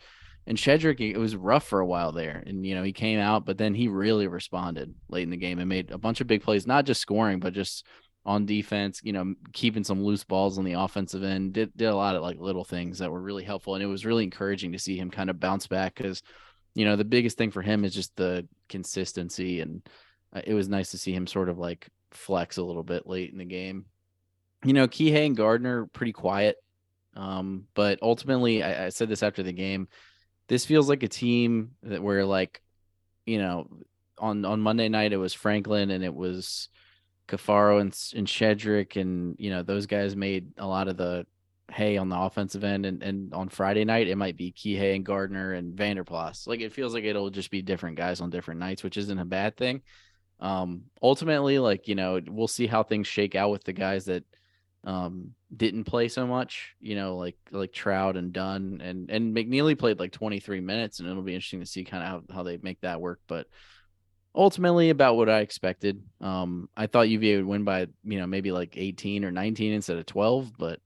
[0.45, 2.43] and Shedrick, it was rough for a while there.
[2.45, 5.59] And you know, he came out, but then he really responded late in the game
[5.59, 7.85] and made a bunch of big plays, not just scoring, but just
[8.25, 11.53] on defense, you know, keeping some loose balls on the offensive end.
[11.53, 13.75] Did did a lot of like little things that were really helpful.
[13.75, 16.21] And it was really encouraging to see him kind of bounce back because,
[16.75, 19.87] you know, the biggest thing for him is just the consistency and
[20.33, 23.31] uh, it was nice to see him sort of like flex a little bit late
[23.31, 23.85] in the game.
[24.63, 26.57] You know, Kihei and Gardner pretty quiet.
[27.15, 29.87] Um, but ultimately, I, I said this after the game.
[30.47, 32.61] This feels like a team that where like,
[33.25, 33.67] you know,
[34.17, 36.69] on on Monday night it was Franklin and it was
[37.27, 41.25] Caffaro and and Shedrick and you know those guys made a lot of the
[41.71, 45.05] hay on the offensive end and and on Friday night it might be Kihei and
[45.05, 46.45] Gardner and Vander Plas.
[46.47, 49.25] Like it feels like it'll just be different guys on different nights, which isn't a
[49.25, 49.81] bad thing
[50.43, 54.23] um ultimately like you know we'll see how things shake out with the guys that
[54.83, 59.77] um didn't play so much you know like like traudt and dunn and and mckneely
[59.79, 62.59] played like 23 minutes and it'll be interesting to see kind of how, how they
[62.61, 63.47] make that work but
[64.35, 68.51] ultimately about what i expected um i thought uva would win by you know maybe
[68.51, 70.81] like 18 or 19 instead of 12 but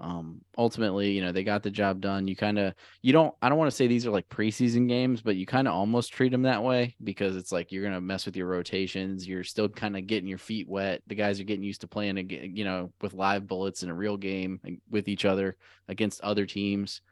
[0.00, 2.26] um ultimately you know they got the job done.
[2.26, 5.20] You kind of you don't i don't want to say these are like preseason games
[5.20, 8.26] but you kind of almost treat them that way because it's like you're gonna mess
[8.26, 9.26] with your rotations.
[9.26, 11.02] You're still kind of getting your feet wet.
[11.06, 13.94] The guys are getting used to playing again you know with live bullets in a
[13.94, 15.56] real game with each other
[15.88, 17.02] against other teams.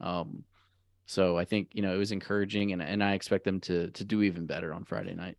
[0.00, 0.44] Um
[1.06, 4.04] so i think you know it was encouraging and, and i expect them to to
[4.04, 5.38] do even better on friday night.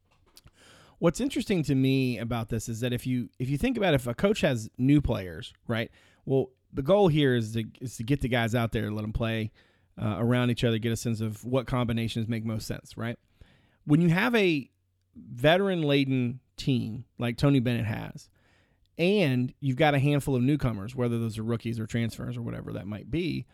[0.99, 4.05] What's interesting to me about this is that if you if you think about if
[4.05, 5.89] a coach has new players, right?
[6.26, 9.14] Well, the goal here is to is to get the guys out there let them
[9.14, 9.52] play
[10.02, 13.18] uh, around each other, get a sense of what combinations make most sense, right?
[13.86, 14.70] When you have a
[15.16, 18.30] veteran laden team like Tony Bennett has,
[18.98, 22.74] and you've got a handful of newcomers, whether those are rookies or transfers or whatever
[22.74, 23.46] that might be,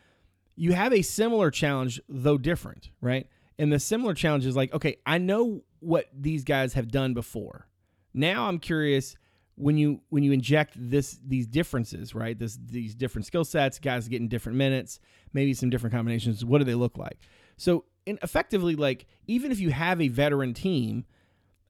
[0.55, 3.27] you have a similar challenge, though different, right?
[3.57, 7.67] And the similar challenge is like, okay, I know what these guys have done before.
[8.13, 9.15] Now I'm curious
[9.57, 12.37] when you when you inject this these differences, right?
[12.37, 14.99] This these different skill sets, guys getting different minutes,
[15.33, 16.43] maybe some different combinations.
[16.43, 17.17] What do they look like?
[17.57, 21.05] So, in effectively, like even if you have a veteran team,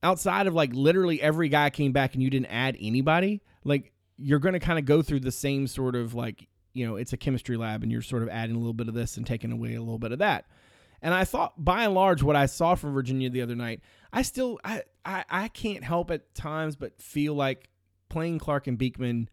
[0.02, 4.40] outside of like literally every guy came back and you didn't add anybody, like you're
[4.40, 7.18] going to kind of go through the same sort of like you know it's a
[7.18, 9.76] chemistry lab and you're sort of adding a little bit of this and taking away
[9.76, 10.46] a little bit of that.
[11.02, 13.82] And I thought, by and large, what I saw from Virginia the other night,
[14.12, 17.70] I still I I, I can't help at times but feel like
[18.10, 19.30] playing Clark and Beekman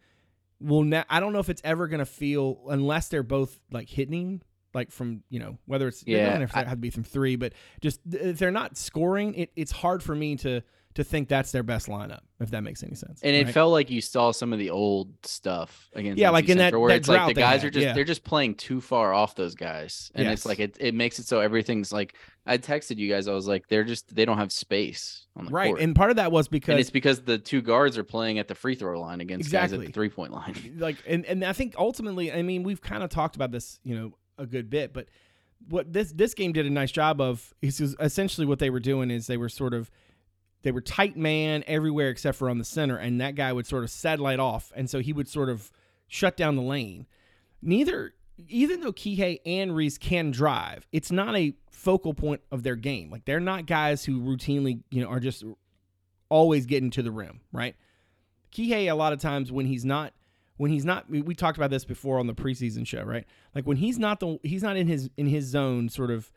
[0.60, 3.88] will ne- I don't know if it's ever going to feel unless they're both like
[3.88, 4.42] hitting
[4.74, 6.90] like from you know whether it's Yeah, yeah don't have to I- have to be
[6.90, 10.62] from three but just if they're not scoring it, it's hard for me to
[10.94, 13.54] to think that's their best lineup if that makes any sense And it right?
[13.54, 16.64] felt like you saw some of the old stuff against Yeah, NC like in that-
[16.64, 17.92] Central, where that it's like the guys had, are just yeah.
[17.92, 20.38] they're just playing too far off those guys, and Yes.
[20.40, 22.14] it's like it it makes it so everything's like
[22.44, 23.28] I texted you guys.
[23.28, 25.80] I was like, they're just they don't have space on the right court.
[25.80, 28.48] and part of that was and because it's because the two guards are playing at
[28.48, 29.86] the free throw line against guys at Exactly.
[29.86, 30.74] the three point line.
[30.78, 33.94] like and, and I think ultimately I mean we've kind of talked about this you
[33.94, 35.08] know a good bit but
[35.68, 39.10] what this this game did a nice job of is essentially what they were doing
[39.12, 39.88] is they were sort of
[40.62, 43.84] they were tight man everywhere except for on the center and that guy would sort
[43.84, 45.70] of satellite off and so he would sort of
[46.08, 47.06] shut down the lane.
[47.60, 48.14] Neither
[48.48, 53.10] even though Kihei and Reece can drive it's not a focal point of their game.
[53.10, 55.44] Like they're not guys who routinely you know are just
[56.28, 57.76] always getting to the rim right?
[58.52, 60.12] Kihei a lot of times when he's not
[60.56, 63.24] when he's not we, talked about this before on the preseason show, right?
[63.54, 66.30] Like when he's not the he's not in his in his zone sort of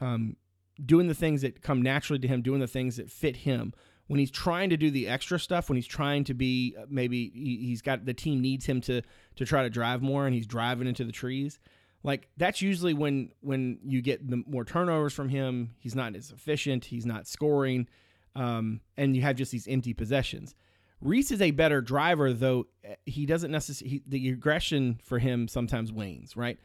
[0.00, 0.36] um
[0.84, 3.72] doing the things that come naturally to him, doing the things that fit him.
[4.06, 7.30] When he's trying to do the extra stuff, when he's trying to be uh, maybe
[7.34, 9.00] he, he's got the team needs him to
[9.36, 11.58] to try to drive more and he's driving into the trees.
[12.02, 16.30] Like that's usually when when you get the more turnovers from him, he's not as
[16.30, 17.88] efficient, he's not scoring.
[18.36, 20.54] um, and you have just these empty possessions.
[21.00, 25.92] Reece is a better driver, though eh, he doesn't necessarily the aggression for him sometimes
[25.92, 26.36] wanes.
[26.36, 26.58] Right.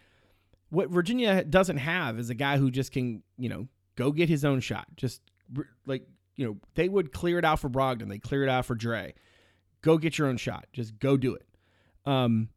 [0.72, 3.68] What Virginia doesn't have is a guy who just can you know
[4.00, 4.88] go get his own shot.
[4.96, 5.22] Just
[5.86, 8.74] like you know they would clear it out for Brogdon, they clear it out for
[8.76, 9.14] Dre.
[9.82, 10.66] Go get your own shot.
[10.74, 11.46] Just go do it.
[12.06, 12.50] Um,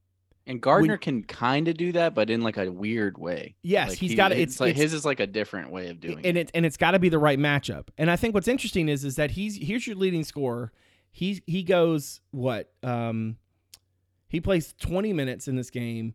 [0.47, 3.55] And Gardner can kind of do that, but in like a weird way.
[3.63, 4.39] Yes, Like, he's he- got it.
[4.39, 6.49] It's, It's, like it's- his is like a different way of doing and it.
[6.49, 7.89] it and it's got to be the right matchup.
[7.99, 10.73] And I think what's interesting is is that he's here's your leading scorer.
[11.11, 12.73] He he goes what?
[12.83, 13.37] Um,
[14.29, 16.15] he plays 20 minutes in this game.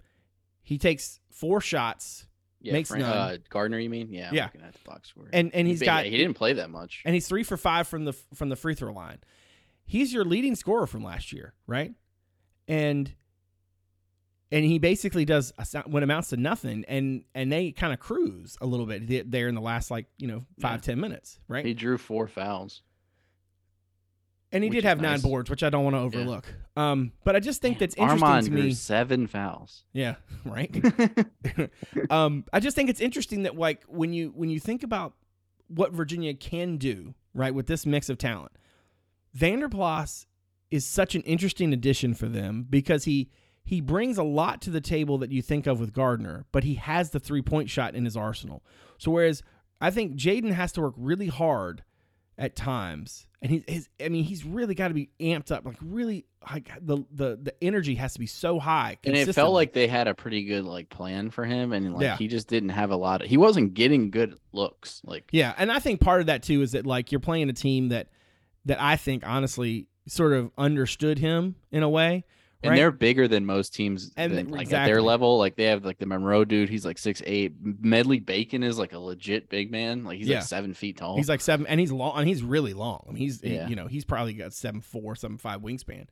[0.63, 2.25] He takes four shots,
[2.67, 3.17] Yeah, makes Frank- none.
[3.17, 4.09] uh, Gardner, you mean?
[4.11, 4.29] Yeah.
[4.29, 4.43] I'm Yeah.
[4.45, 5.27] looking at the box score.
[5.33, 7.01] and and he's But got yeah, he didn't play that much.
[7.05, 9.17] and he's three for five from the from the free throw line.
[9.85, 11.93] He's your leading scorer from last year, right?
[12.67, 13.13] And
[14.51, 15.51] and he basically does
[15.85, 19.55] what amounts to nothing, and and they kind of cruise a little bit there in
[19.55, 21.65] the last like you know five ten minutes, right?
[21.65, 22.81] He drew four fouls.
[24.51, 26.45] And he which did have nine boards, which I don't want to overlook.
[26.77, 28.71] Um, but I just think that's interesting Armaan to me.
[28.73, 29.83] seven fouls.
[29.91, 30.73] Yeah, right.
[32.09, 35.13] um, I just think it's interesting that like when you when you think about
[35.67, 38.53] what Virginia can do, right, with this mix of talent,
[39.33, 40.27] Vander Plas
[40.71, 43.29] is such an interesting addition for them because he
[43.67, 46.75] he brings a lot to the table that you think of with Gardner, but he
[46.75, 48.63] has the three point shot in his arsenal.
[48.97, 49.43] So whereas
[49.81, 51.83] I think Jayden has to work really hard
[52.37, 55.77] at times, and he his I mean he's really got to be amped up, like
[55.81, 58.97] really like the the the energy has to be so high.
[59.03, 62.01] And it felt like they had a pretty good like plan for him, and like
[62.03, 62.17] Yeah.
[62.17, 63.21] he just didn't have a lot.
[63.21, 65.01] Of, he wasn't getting good looks.
[65.03, 67.53] Like Yeah, and I think part of that too is that like you're playing a
[67.53, 68.07] team that
[68.65, 72.25] that I think honestly sort of understood him in a way.
[72.63, 72.77] And right?
[72.77, 75.37] they're bigger than most teams And than, like at their level.
[75.37, 77.53] Like they have like the Monroe dude, he's like six eight.
[77.61, 80.03] Medley Bacon is like a legit big man.
[80.03, 80.37] Like he's Yeah.
[80.37, 81.15] like seven feet tall.
[81.17, 83.05] He's like seven, and he's long, and he's really long.
[83.07, 86.07] I mean, he's he- you know he's probably got seven four, seven five wingspan.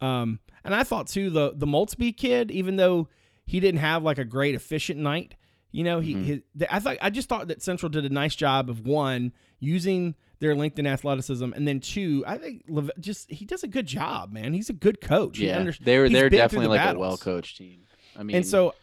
[0.00, 3.08] Um, and I thought too the the Maltzby kid, even though
[3.46, 5.34] he didn't have like a great efficient night,
[5.70, 6.24] you know, he, Mhm.
[6.24, 6.40] his,
[6.70, 10.54] I thought I just thought that Central did a nice job of one using their
[10.54, 14.32] length and athleticism, and then two, I think Lev- just he does a good job,
[14.32, 14.54] man.
[14.54, 15.38] He's a good coach.
[15.38, 17.80] Yeah, under- they're they're definitely the like a well coached team.
[18.16, 18.74] I mean, and so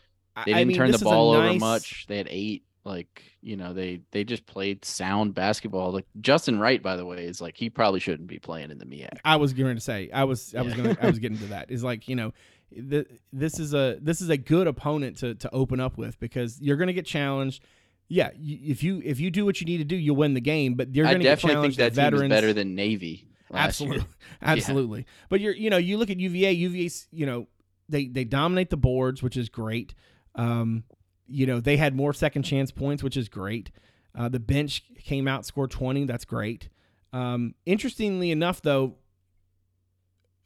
[0.45, 2.05] they didn't mean, turn the ball over nice- much.
[2.07, 2.63] They had eight.
[2.83, 5.91] Like you know, they they just played sound basketball.
[5.91, 8.85] Like Justin Wright, by the way, is like he probably shouldn't be playing in the
[8.85, 9.17] MEAC.
[9.25, 10.83] I was going to say I was I was Yeah.
[10.83, 12.31] going to I was getting to that is like you know
[12.71, 16.61] th- this is a this is a good opponent to to open up with because
[16.61, 17.63] you're going to get challenged.
[18.07, 20.41] Yeah, y- if you if you do what you need to do, you'll win the
[20.41, 20.75] game.
[20.75, 22.75] But you're I going to get definitely think that the team is veterans, better than
[22.75, 23.27] Navy.
[23.53, 24.07] Absolutely, year.
[24.41, 25.05] absolutely.
[25.29, 26.51] But you're you know you look at UVA.
[26.53, 27.47] UVA's you know
[27.89, 29.93] they they dominate the boards, which is great.
[30.35, 30.83] Um,
[31.27, 33.71] you know they had more second chance points, which is great.
[34.17, 36.05] Uh, the bench came out scored twenty.
[36.05, 36.69] That's great.
[37.13, 38.95] Um, interestingly enough, though,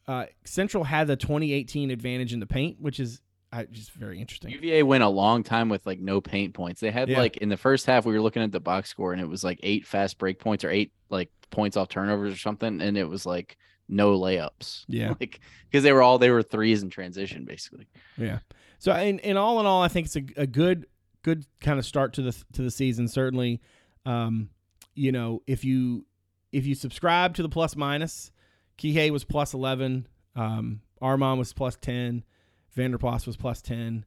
[0.10, 3.22] uh, Central had the 2018 advantage in the paint, which is
[3.54, 4.52] uh, just very interesting.
[4.52, 6.82] UVA went a long time with like no paint points.
[6.82, 7.20] They had Yeah.
[7.20, 9.44] like in the first half, we were looking at the box score and it was
[9.44, 13.06] like eight fast break points or eight like points off turnovers or something, and it
[13.06, 13.58] was like
[13.88, 14.86] no layups.
[14.88, 15.10] Yeah.
[15.20, 15.40] like
[15.70, 17.88] because they were all they were threes in transition basically.
[18.18, 18.40] Yeah.
[18.80, 20.88] So in, in all in all, I think it's a, a good
[21.22, 23.08] good kind of start to the to the season.
[23.08, 23.62] Certainly,
[24.06, 24.50] um,
[24.96, 26.06] you know, if you
[26.52, 28.32] if you subscribe to the plus minus,
[28.80, 32.24] Kihei was plus eleven, um, Armaan was plus ten,
[32.72, 34.06] Vander Plas was plus ten,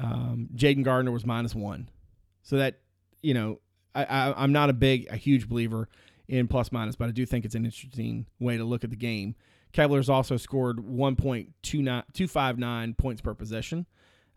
[0.00, 1.90] um, Jayden Gardner was minus one.
[2.42, 2.80] So that
[3.22, 3.60] you know,
[3.94, 5.88] I, I I'm not a big a huge believer
[6.28, 8.96] in plus minus, but I do think it's an interesting way to look at the
[8.96, 9.34] game.
[9.72, 13.86] Cavaliers also scored 1.259 points per possession,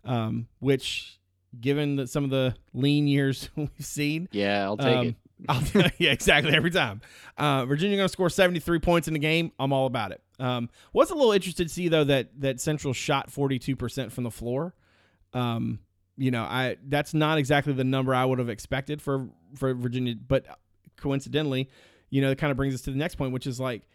[0.04, 1.20] um, which,
[1.62, 5.16] given that some of the lean years we've seen, Yeah, I'll take um, it.
[5.98, 6.54] Yeah, exactly.
[6.54, 7.02] Every time.
[7.38, 9.52] Uh, Virginia going to score 73 points in the game.
[9.60, 10.22] I'm all about it.
[10.40, 14.32] Um, was a little interested to see though that that Central shot 42% from the
[14.32, 14.76] floor.
[15.34, 15.80] Um,
[16.16, 20.16] you know, I that's not exactly the number I would have expected for for Virginia,
[20.16, 20.46] but
[20.96, 21.70] coincidentally,
[22.10, 23.88] you know, it kind of brings us to the next point, which is like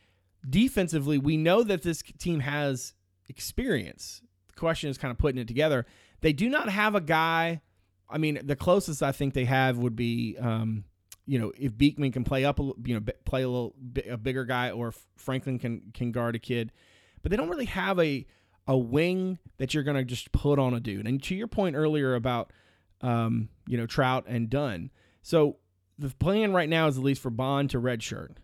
[0.48, 2.94] defensively, we know that this team has
[3.28, 4.22] experience.
[4.48, 5.86] The question is kind of putting it together.
[6.20, 7.60] They do not have a guy.
[8.08, 10.84] I mean, the closest I think they have would be, um,
[11.26, 13.74] you know, if Beekman can play up, a, you know, play a little
[14.08, 16.72] a bigger guy, or Franklin can can guard a kid,
[17.22, 18.26] but they don't really have a
[18.66, 21.06] a wing that you're gonna just put on a dude.
[21.06, 22.52] And to your point earlier about,
[23.00, 24.90] um, you know, Traudt and Dunn.
[25.22, 25.58] So
[25.98, 28.36] the plan right now is at least for Bond to redshirt.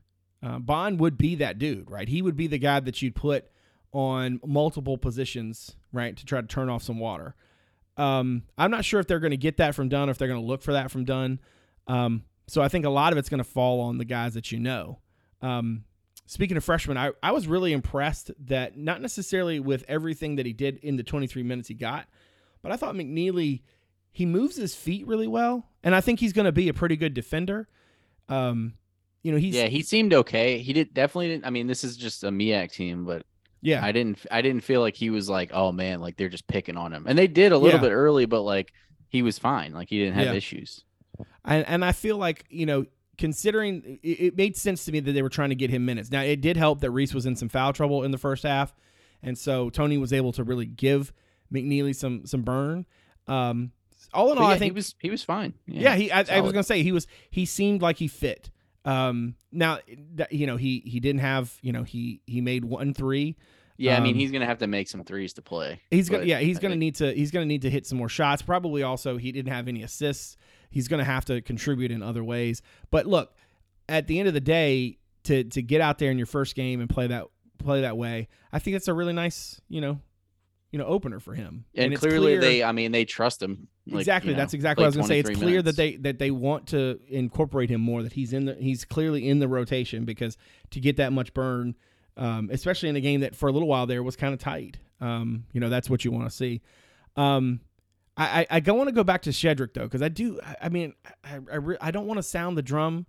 [0.42, 2.08] Uh, Bond would be that dude, right?
[2.08, 3.46] He would be the guy that you'd put
[3.92, 7.34] on multiple positions, right, to try to turn off some water.
[7.96, 10.28] Um, I'm not sure if they're going to get that from Dunn or if they're
[10.28, 11.40] going to look for that from Dunn.
[11.88, 14.50] Um, so I think a lot of it's going to fall on the guys that
[14.50, 14.98] you know.
[15.42, 15.84] Um,
[16.26, 20.52] speaking of freshmen, I, I was really impressed that not necessarily with everything that he
[20.52, 22.06] did in the 23 minutes he got,
[22.62, 23.62] but I thought McKneely
[24.10, 26.96] he moves his feet really well, and I think he's going to be a pretty
[26.96, 27.68] good defender.
[28.28, 28.74] Um,
[29.22, 30.58] you know, he's yeah, he seemed okay.
[30.58, 31.46] He did definitely didn't.
[31.46, 33.24] I mean, this is just a MEAC team, but
[33.60, 34.24] yeah, I didn't.
[34.30, 37.04] I didn't feel like he was like, oh man, like they're just picking on him.
[37.06, 37.88] And they did a little Yeah.
[37.88, 38.72] bit early, but like
[39.08, 39.72] he was fine.
[39.72, 40.32] Like he didn't have Yeah.
[40.34, 40.84] issues.
[41.44, 45.12] And and I feel like you know, considering it, it made sense to me that
[45.12, 46.10] they were trying to get him minutes.
[46.10, 48.74] Now it did help that Reece was in some foul trouble in the first half,
[49.22, 51.12] and so Tony was able to really give
[51.52, 52.86] McKneely some some burn.
[53.26, 53.72] Um,
[54.14, 55.54] all in But all, yeah, I think he was he was fine.
[55.66, 58.50] yeah, he I, I was gonna say he was he seemed like he fit.
[58.84, 59.78] Um, now
[60.30, 63.36] you know he he didn't have you know he he made one three.
[63.76, 65.80] Yeah, I mean um, he's gonna have to make some threes to play.
[65.90, 67.98] He's gonna yeah he's I gonna think- need to he's gonna need to hit some
[67.98, 68.40] more shots.
[68.42, 70.36] Probably also he didn't have any assists.
[70.70, 72.62] He's gonna have to contribute in other ways.
[72.90, 73.34] But look,
[73.88, 76.80] at the end of the day, to to get out there in your first game
[76.80, 77.26] and play that
[77.58, 80.00] play that way, I think it's a really nice you know
[80.70, 81.64] you know opener for him.
[81.74, 83.68] And, it's clearly clear- they I mean they trust him.
[83.86, 85.18] Like, exactly you know, that's exactly what I was gonna say.
[85.20, 88.02] It's 23 clear that they that they want to incorporate him more.
[88.02, 90.36] That he's in the he's clearly in the rotation because
[90.70, 91.74] to get that much burn,
[92.18, 94.78] um, especially in a game that for a little while there was kind of tight.
[95.00, 96.60] Um, you know that's what you want to see.
[97.16, 97.60] Um,
[98.18, 100.40] I I, I want to go back to Shedrick though because I do.
[100.60, 100.94] I, mean
[101.24, 103.06] I I, re- I don't want to sound the drum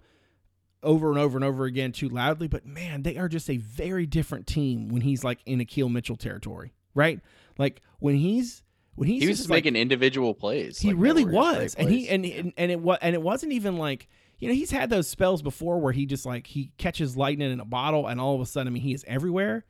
[0.83, 4.05] over and over and over again too loudly, but man, they are just a very
[4.05, 7.19] different team when he's like in Akil Mitchell territory, right?
[7.57, 8.63] Like when he's
[8.95, 10.79] when he's he was just just like, making individual plays.
[10.79, 13.77] he like, really was, and he and, and and it was and it wasn't even
[13.77, 14.07] like
[14.37, 17.59] you know he's had those spells before where he just like he catches lightning in
[17.59, 19.65] a bottle and all of a sudden I mean he is everywhere.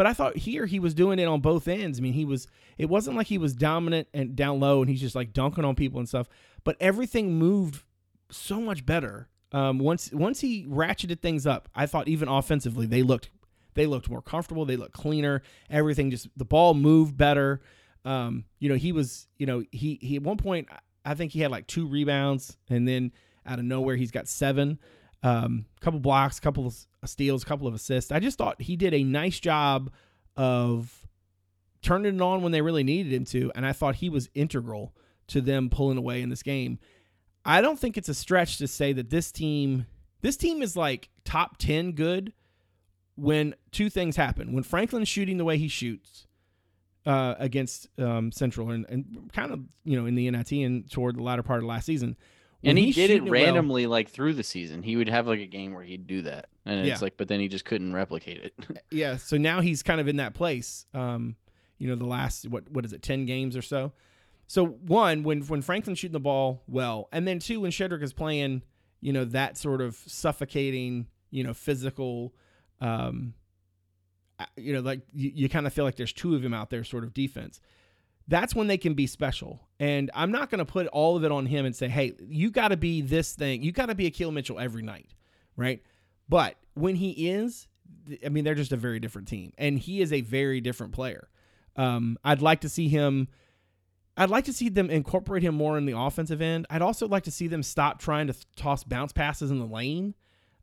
[0.00, 1.98] But I thought here he was doing it on both ends.
[1.98, 2.48] I mean he was
[2.78, 5.74] it wasn't like he was dominant and down low and he's just like dunking on
[5.74, 6.26] people and stuff.
[6.64, 7.82] But everything moved
[8.30, 9.28] so much better.
[9.52, 13.28] Um, once once he ratcheted things up, I thought even offensively they looked
[13.74, 14.64] they looked more comfortable.
[14.64, 15.42] They looked cleaner.
[15.68, 17.60] Everything just the ball moved better.
[18.06, 20.70] Um, you know, he was, you know, he he at one point
[21.04, 23.12] I think he had like two rebounds, and then
[23.44, 24.78] out of nowhere he's got seven,
[25.22, 28.10] um, couple blocks, couple of steals, couple of assists.
[28.10, 29.90] I just thought he did a nice job
[30.36, 31.06] of
[31.82, 34.94] turning it on when they really needed him to, and I thought he was integral
[35.28, 36.78] to them pulling away in this game.
[37.44, 39.86] I don't think it's a stretch to say that this team
[40.22, 42.32] this team is like top 10 good
[43.16, 44.52] when two things happen.
[44.52, 46.26] When Franklin's shooting the way he shoots
[47.06, 51.16] uh, against um, Central and, and kind of, you know, in the NIT and toward
[51.16, 52.16] the latter part of last season.
[52.64, 54.82] And he he's did it shooting well- randomly like through the season.
[54.82, 56.48] He would have like a game where he'd do that.
[56.66, 56.92] And Yeah.
[56.92, 58.82] it's like but then he just couldn't replicate it.
[58.90, 60.86] yeah, so now he's kind of in that place.
[60.94, 61.36] Um,
[61.78, 63.92] you know, the last what what is it, ten games or so.
[64.46, 68.12] So one, when when Franklin's shooting the ball well, and then two, when Shedrick is
[68.12, 68.62] playing,
[69.00, 72.34] you know, that sort of suffocating, you know, physical,
[72.80, 73.32] um,
[74.56, 76.82] you know, like you, you kind of feel like there's two of him out there,
[76.84, 77.60] sort of defense.
[78.30, 79.60] That's when they can be special.
[79.80, 82.50] And I'm not going to put all of it on him and say, hey, you
[82.50, 83.62] got to be this thing.
[83.62, 85.14] You got to be a Akil Mitchell every night,
[85.56, 85.82] right?
[86.28, 87.66] But when he is,
[88.24, 91.28] I mean, they're just a very different team, and he is a very different player.
[91.74, 93.26] Um, I'd like to see him.
[94.16, 96.66] I'd like to see them incorporate him more in the offensive end.
[96.70, 100.14] I'd also like to see them stop trying to toss bounce passes in the lane.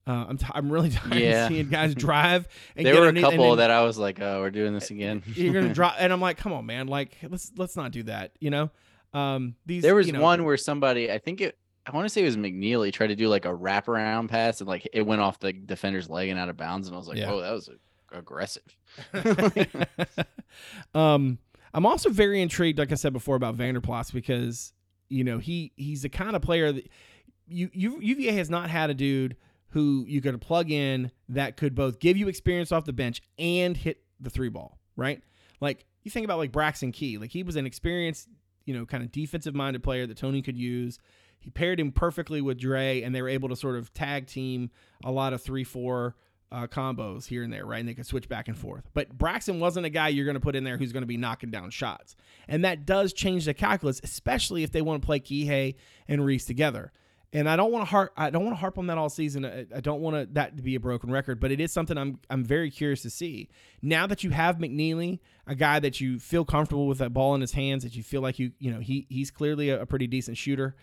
[0.08, 1.46] Uh, I'm, t- I'm really tired Yeah.
[1.46, 2.48] of seeing guys drive.
[2.78, 5.22] And there were a couple then that I was like, oh, we're doing this again.
[5.36, 8.32] you're gonna drop, and I'm like, come on, man, like let's let's not do that.
[8.40, 8.70] You know,
[9.14, 12.10] um, these There was you know, one where somebody, I think it, I want to
[12.10, 15.22] say it was McKneely, tried to do like a wraparound pass and like it went
[15.22, 16.88] off the defender's leg and out of bounds.
[16.88, 17.32] And I was like, Yeah.
[17.32, 17.70] oh, that was
[18.14, 18.64] aggressive.
[20.96, 21.38] um,
[21.74, 24.74] I'm also very intrigued, like I said before, about Vander Plas because
[25.10, 26.90] you know he he's the kind of player that
[27.48, 29.38] you, you UVA has not had a dude
[29.70, 33.76] who you could plug in that could both give you experience off the bench and
[33.76, 35.22] hit the three ball, right?
[35.60, 38.28] Like you think about like Braxton Key, like he was an experienced,
[38.66, 41.00] you know, kind of defensive minded player that Tony could use.
[41.40, 44.72] He paired him perfectly with Dre, and they were able to sort of tag team
[45.04, 46.16] a lot of three four
[46.52, 47.80] uh, combos here and there, right?
[47.80, 48.90] And they could switch back and forth.
[48.94, 51.18] But Braxton wasn't a guy you're going to put in there who's going to be
[51.18, 52.16] knocking down shots,
[52.48, 55.76] and that does change the calculus, especially if they want to play Kihei
[56.08, 56.92] and Reece together.
[57.34, 58.14] And I don't want to harp.
[58.16, 59.46] I don't want to harp on that all season.
[59.46, 62.20] I, I don't want that to be a broken record, but it is something I'm
[62.30, 63.50] I'm very curious to see.
[63.82, 67.42] Now that you have McKneely, a guy that you feel comfortable with that ball in
[67.42, 70.08] his hands, that you feel like you you know he he's clearly a, a pretty
[70.08, 70.76] decent shooter.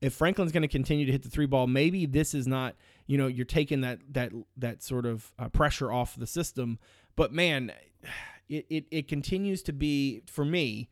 [0.00, 2.76] If Franklin's going to continue to hit the three ball, maybe this is not
[3.08, 6.78] you know you're taking that that that sort of uh, pressure off the system.
[7.16, 7.72] But man,
[8.48, 10.88] it, it it continues to be for me.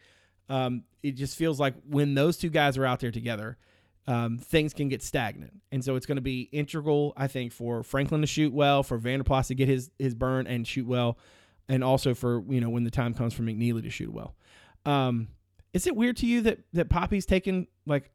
[0.49, 3.57] Um, it just feels like when those two guys are out there together,
[4.07, 5.53] um, things can get stagnant.
[5.73, 8.99] And so it's going to be integral, I think, for Franklin to shoot well, for
[8.99, 11.19] Vander Plas to get his his burn and shoot well,
[11.69, 14.35] and also for you know when the time comes for McKneely to shoot well.
[14.85, 15.29] Um,
[15.73, 18.11] is it weird to you that that Poppy's taken like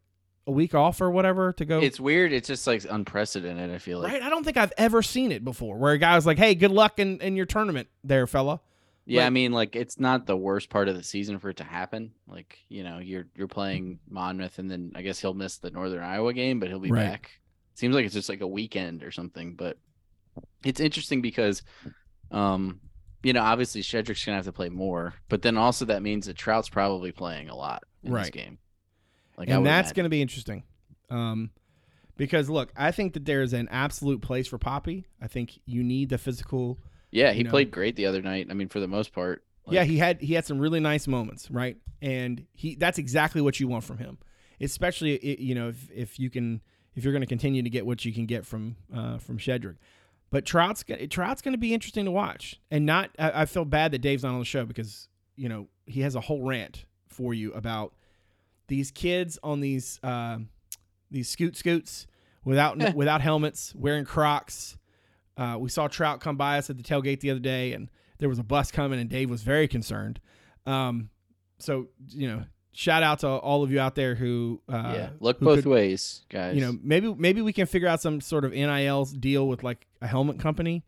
[0.48, 1.80] a week off or whatever to go?
[1.80, 2.32] It's weird.
[2.32, 3.72] It's just like unprecedented.
[3.72, 4.14] I feel like.
[4.14, 4.22] right.
[4.22, 6.72] I don't think I've ever seen it before, where a guy was like, "Hey, good
[6.72, 8.62] luck in in your tournament, there, fella."
[9.06, 11.64] Yeah, I mean, like it's not the worst part of the season for it to
[11.64, 12.12] happen.
[12.28, 16.04] Like you know, you're you're playing Monmouth, and then I guess he'll miss the Northern
[16.04, 17.06] Iowa game, but he'll be Right.
[17.10, 17.32] back.
[17.74, 19.56] Seems like it's just like a weekend or something.
[19.56, 19.78] But
[20.64, 21.64] it's interesting because,
[22.30, 22.80] um,
[23.24, 26.38] you know, obviously Shedrick's gonna have to play more, but then also that means that
[26.38, 28.60] Traudt's probably playing a lot in this game.
[29.38, 29.96] Like and that's imagine.
[29.96, 30.64] going to be interesting.
[31.10, 31.50] Um,
[32.18, 35.06] because look, I think that there's an absolute place for Papi.
[35.22, 36.78] I think you need the physical.
[37.12, 37.50] Yeah, he you know.
[37.50, 38.48] played great the other night.
[38.50, 39.44] I mean, for the most part.
[39.70, 41.78] yeah, he had he had some really nice moments, right?
[42.02, 44.18] And he that's exactly what you want from him,
[44.60, 46.62] especially you know if if you can
[46.96, 49.78] if you're going to continue to get what you can get from uh, from Shedrick.
[50.30, 53.12] But Traudt's Traudt's going to be interesting to watch, and not.
[53.20, 56.16] I, I feel bad that Dave's not on the show because you know he has
[56.16, 57.94] a whole rant for you about
[58.68, 60.38] these kids on these uh,
[61.12, 62.08] these scoot scoots
[62.46, 64.78] without without helmets, wearing Crocs.
[65.42, 67.90] Uh, we saw Traudt come by us at the tailgate the other day, and
[68.20, 70.20] there was a bus coming, and Dave was very concerned.
[70.68, 71.10] Um,
[71.58, 75.40] so you know, shout out to all of you out there who uh, yeah, look
[75.40, 76.54] who both could- ways, guys.
[76.56, 79.88] you know, maybe maybe we can figure out some sort of NIL deal with like
[80.00, 80.84] a helmet company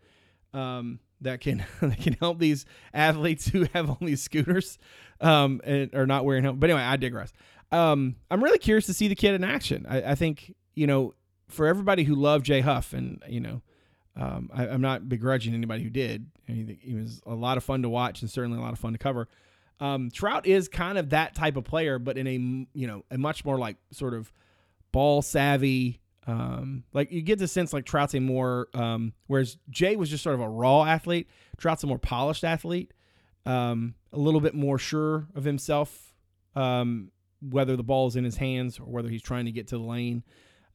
[0.54, 4.78] um, that can that can help these athletes who have on these scooters
[5.20, 6.60] um, and are not wearing helmets.
[6.62, 7.34] But anyway, I digress.
[7.72, 9.88] Um, I'm really curious to see the kid in action.
[9.90, 11.16] I, I think you know,
[11.48, 13.64] for everybody who loved Jay Huff, and you know,
[14.16, 16.28] um, I, I'm not begrudging anybody who did.
[16.46, 19.00] He was a lot of fun to watch and certainly a lot of fun to
[19.00, 19.28] cover.
[19.80, 22.34] Um, Traudt is kind of that type of player, but in a
[22.74, 24.32] you know a much more like sort of
[24.92, 26.00] ball savvy.
[26.26, 30.24] Um, like you get the sense like Traudt's a more, um, whereas Jay was just
[30.24, 31.28] sort of a raw athlete.
[31.58, 32.94] Traudt's a more polished athlete,
[33.46, 36.14] um, a little bit more sure of himself,
[36.56, 37.12] um,
[37.42, 39.84] whether the ball is in his hands or whether he's trying to get to the
[39.84, 40.24] lane.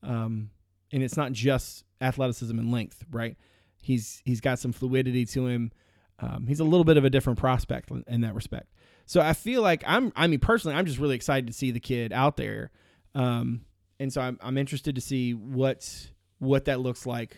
[0.02, 0.50] Um,
[0.92, 3.36] and it's not just athleticism and length, right?
[3.80, 5.72] He's he's got some fluidity to him.
[6.20, 8.72] Um, he's a little bit of a different prospect in, that respect.
[9.06, 11.80] So I feel like I'm, I mean, personally, I'm just really excited to see the
[11.80, 12.70] kid out there.
[13.14, 13.62] Um,
[14.00, 16.08] and so I'm, I'm interested to see what,
[16.38, 17.36] what that looks like.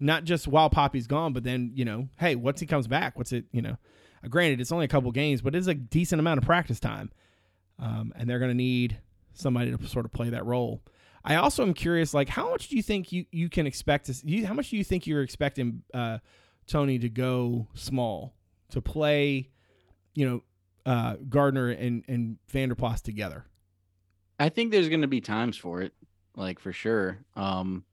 [0.00, 3.32] Not just while Papi's gone, but then, you know, hey, once he comes back, what's
[3.32, 3.76] it, you know,
[4.24, 7.10] uh, granted, it's only a couple games, but it's a decent amount of practice time.
[7.80, 8.98] Um, and they're going to need
[9.34, 10.82] somebody to sort of play that role.
[11.28, 14.14] I also am curious, like, how much do you think you, you can expect to,
[14.24, 16.18] you, how much do you think you're expecting, uh,
[16.66, 18.34] Tony to go small,
[18.70, 19.50] to play,
[20.14, 20.42] you know,
[20.90, 23.44] uh, Gardner and, and Vander Plas together?
[24.40, 25.92] I think there's going to be times for it,
[26.34, 27.18] like for sure.
[27.36, 27.84] Um,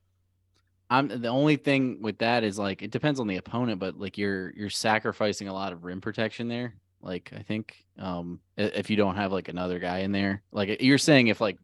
[0.90, 4.18] I'm the only thing with that is like it depends on the opponent, but like
[4.18, 6.76] you're you're sacrificing a lot of rim protection there.
[7.02, 11.00] Like I think um if you don't have like another guy in there, like you're
[11.00, 11.58] saying if like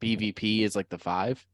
[0.00, 1.44] BVP is like the five,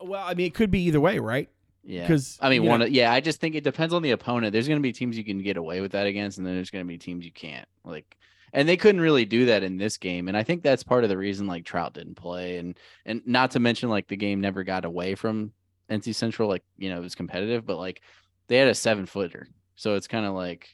[0.00, 1.48] Well, I mean, it could be either way, right?
[1.82, 2.02] yeah.
[2.02, 3.12] Because I mean, one know, of, yeah.
[3.12, 4.52] I just think it depends on the opponent.
[4.52, 6.70] There's going to be teams you can get away with that against, and then there's
[6.70, 7.68] going to be teams you can't.
[7.84, 8.16] Like,
[8.52, 11.10] and they couldn't really do that in this game, and I think that's part of
[11.10, 12.76] the reason like Traudt didn't play, and
[13.06, 15.52] and not to mention like the game never got away from
[15.88, 16.48] NC Central.
[16.48, 18.02] Like, you know, it was competitive, but like
[18.48, 20.68] they had a seven footer, so it's kind of like,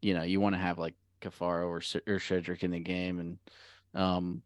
[0.00, 3.38] you know, you want to have like Caffaro or or Shedrick in the game, and
[4.00, 4.42] um,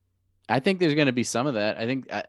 [0.48, 1.78] I think there's going to be some of that.
[1.78, 2.24] I think I,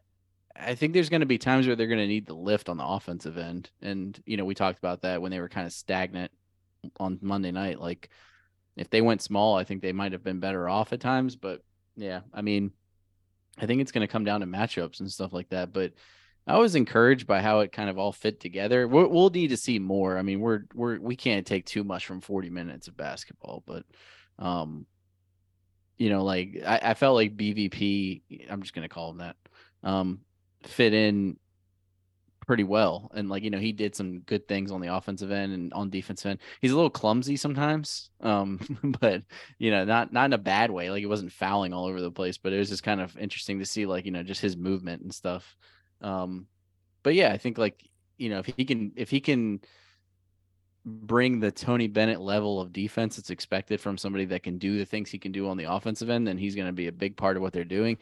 [0.56, 2.76] I think there's going to be times where they're going to need the lift on
[2.76, 5.72] the offensive end, and you know we talked about that when they were kind of
[5.72, 6.32] stagnant
[6.98, 7.80] on Monday night.
[7.80, 8.10] Like
[8.76, 11.36] if they went small, I think they might have been better off at times.
[11.36, 11.62] But
[11.96, 12.72] yeah, I mean,
[13.58, 15.72] I think it's going to come down to matchups and stuff like that.
[15.72, 15.92] But
[16.46, 18.88] I was encouraged by how it kind of all fit together.
[18.88, 20.16] We'll, we'll need to see more.
[20.16, 23.84] I mean, we're we're we can't take too much from 40 minutes of basketball, but
[24.38, 24.86] um,
[25.98, 28.22] you know, like I, I felt like BVP.
[28.48, 29.36] I'm just to call him that.
[29.82, 30.20] Um,
[30.62, 31.36] fit in
[32.48, 33.10] pretty well.
[33.14, 35.90] And like, you know, he did some good things on the offensive end and on
[35.90, 36.40] defensive end.
[36.62, 38.10] He's a little clumsy sometimes.
[38.20, 38.58] Um,
[39.00, 39.22] but
[39.58, 40.90] you know, not not in a bad way.
[40.90, 43.58] Like he wasn't fouling all over the place, but it was just kind of interesting
[43.58, 45.56] to see like, you know, just his movement and stuff.
[46.00, 46.46] Um,
[47.02, 47.84] but yeah, I think like,
[48.16, 49.60] you know, if he can if he can
[50.88, 54.84] bring the Tony Bennett level of defense that's expected from somebody that can do the
[54.84, 57.16] things he can do on the offensive end, then he's going to be a big
[57.16, 57.98] part of what they're doing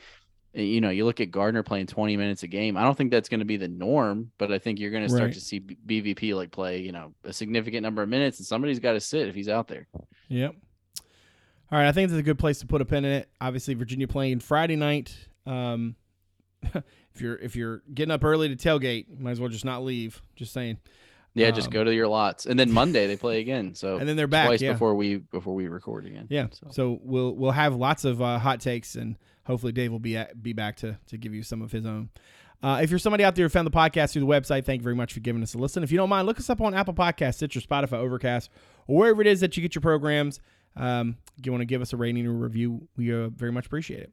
[0.57, 2.77] Uh, you know, you look at Gardner playing 20 minutes a game.
[2.77, 5.09] I don't think that's going to be the norm, but I think you're going to
[5.09, 5.35] start Right.
[5.35, 8.93] to see BVP like play, you know, a significant number of minutes, and somebody's got
[8.93, 9.87] to sit if he's out there.
[10.29, 10.55] Yep.
[11.73, 13.29] All right, I think it's a good place to put a pin in it.
[13.41, 15.17] Obviously, Virginia playing Friday night.
[15.45, 15.97] Um,
[16.63, 20.23] if you're if you're getting up early to tailgate, might as well just not leave.
[20.37, 20.79] Just saying.
[21.37, 23.75] Yeah, just Um, go to your lots, and then Monday they play again.
[23.75, 24.73] So And then they're back, twice yeah.
[24.73, 26.27] before we before we record again.
[26.31, 26.47] Yeah.
[26.51, 26.67] So.
[26.71, 30.43] So we'll we'll have lots of uh, hot takes, and hopefully Dave will be at,
[30.43, 32.09] be back to to give you some of his own.
[32.63, 34.85] Uh, if you're somebody out there who found the podcast through the website, thank you
[34.85, 35.83] very much for giving us a listen.
[35.83, 38.49] If you don't mind, look us up on Apple Podcasts, Stitcher, Spotify, Overcast,
[38.87, 40.41] or wherever it is that you get your programs.
[40.75, 43.67] Um, if you want to give us a rating or review, we uh, very much
[43.67, 44.13] appreciate it.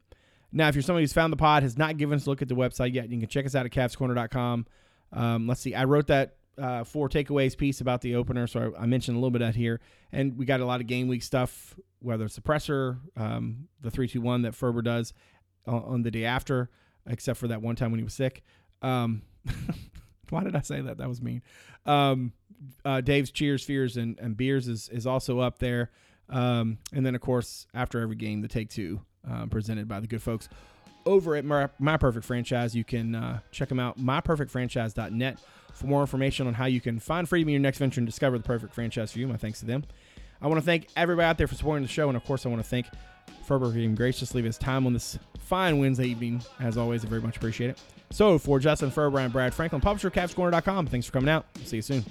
[0.51, 2.49] Now, if you're somebody who's found the pod, has not given us a look at
[2.49, 4.67] the website yet, you can check us out at cavscorner.com.
[5.13, 8.84] Um, let's see, I wrote that uh, four takeaways piece about the opener, so I,
[8.84, 9.80] I mentioned a little bit of that here.
[10.12, 13.89] And we got a lot of game week stuff, whether it's the presser, um, the
[13.89, 15.14] 321 that Ferber does
[15.66, 16.70] on, on the day after,
[17.08, 18.43] except for that one time when he was sick.
[18.82, 19.24] Um,
[20.30, 20.97] why did I say that?
[20.97, 21.41] That was mean.
[21.86, 22.34] Um,
[22.86, 25.91] uh, Dave's Cheers, Fears, and, and Beers is, is also up there.
[26.30, 30.08] Um, and then, of course, after every game, the Take Two, um, presented by the
[30.08, 30.47] good folks
[31.06, 32.76] over at My, My Perfect Franchise.
[32.76, 35.39] You can uh, check them out, myperfectfranchise.net,
[35.74, 38.38] for more information on how you can find freedom in your next venture and discover
[38.38, 39.28] the perfect franchise for you.
[39.28, 39.84] My thanks to them.
[40.41, 42.49] I want to thank everybody out there for supporting the show, and of course, I
[42.49, 42.88] want to thank
[43.45, 46.41] Ferber for being graciously his time on this fine Wednesday evening.
[46.59, 47.82] As always, I very much appreciate it.
[48.11, 51.45] So, for Justin Ferber and Brad Franklin, publisher of CavsCorner.com, thanks for coming out.
[51.63, 52.03] See you soon.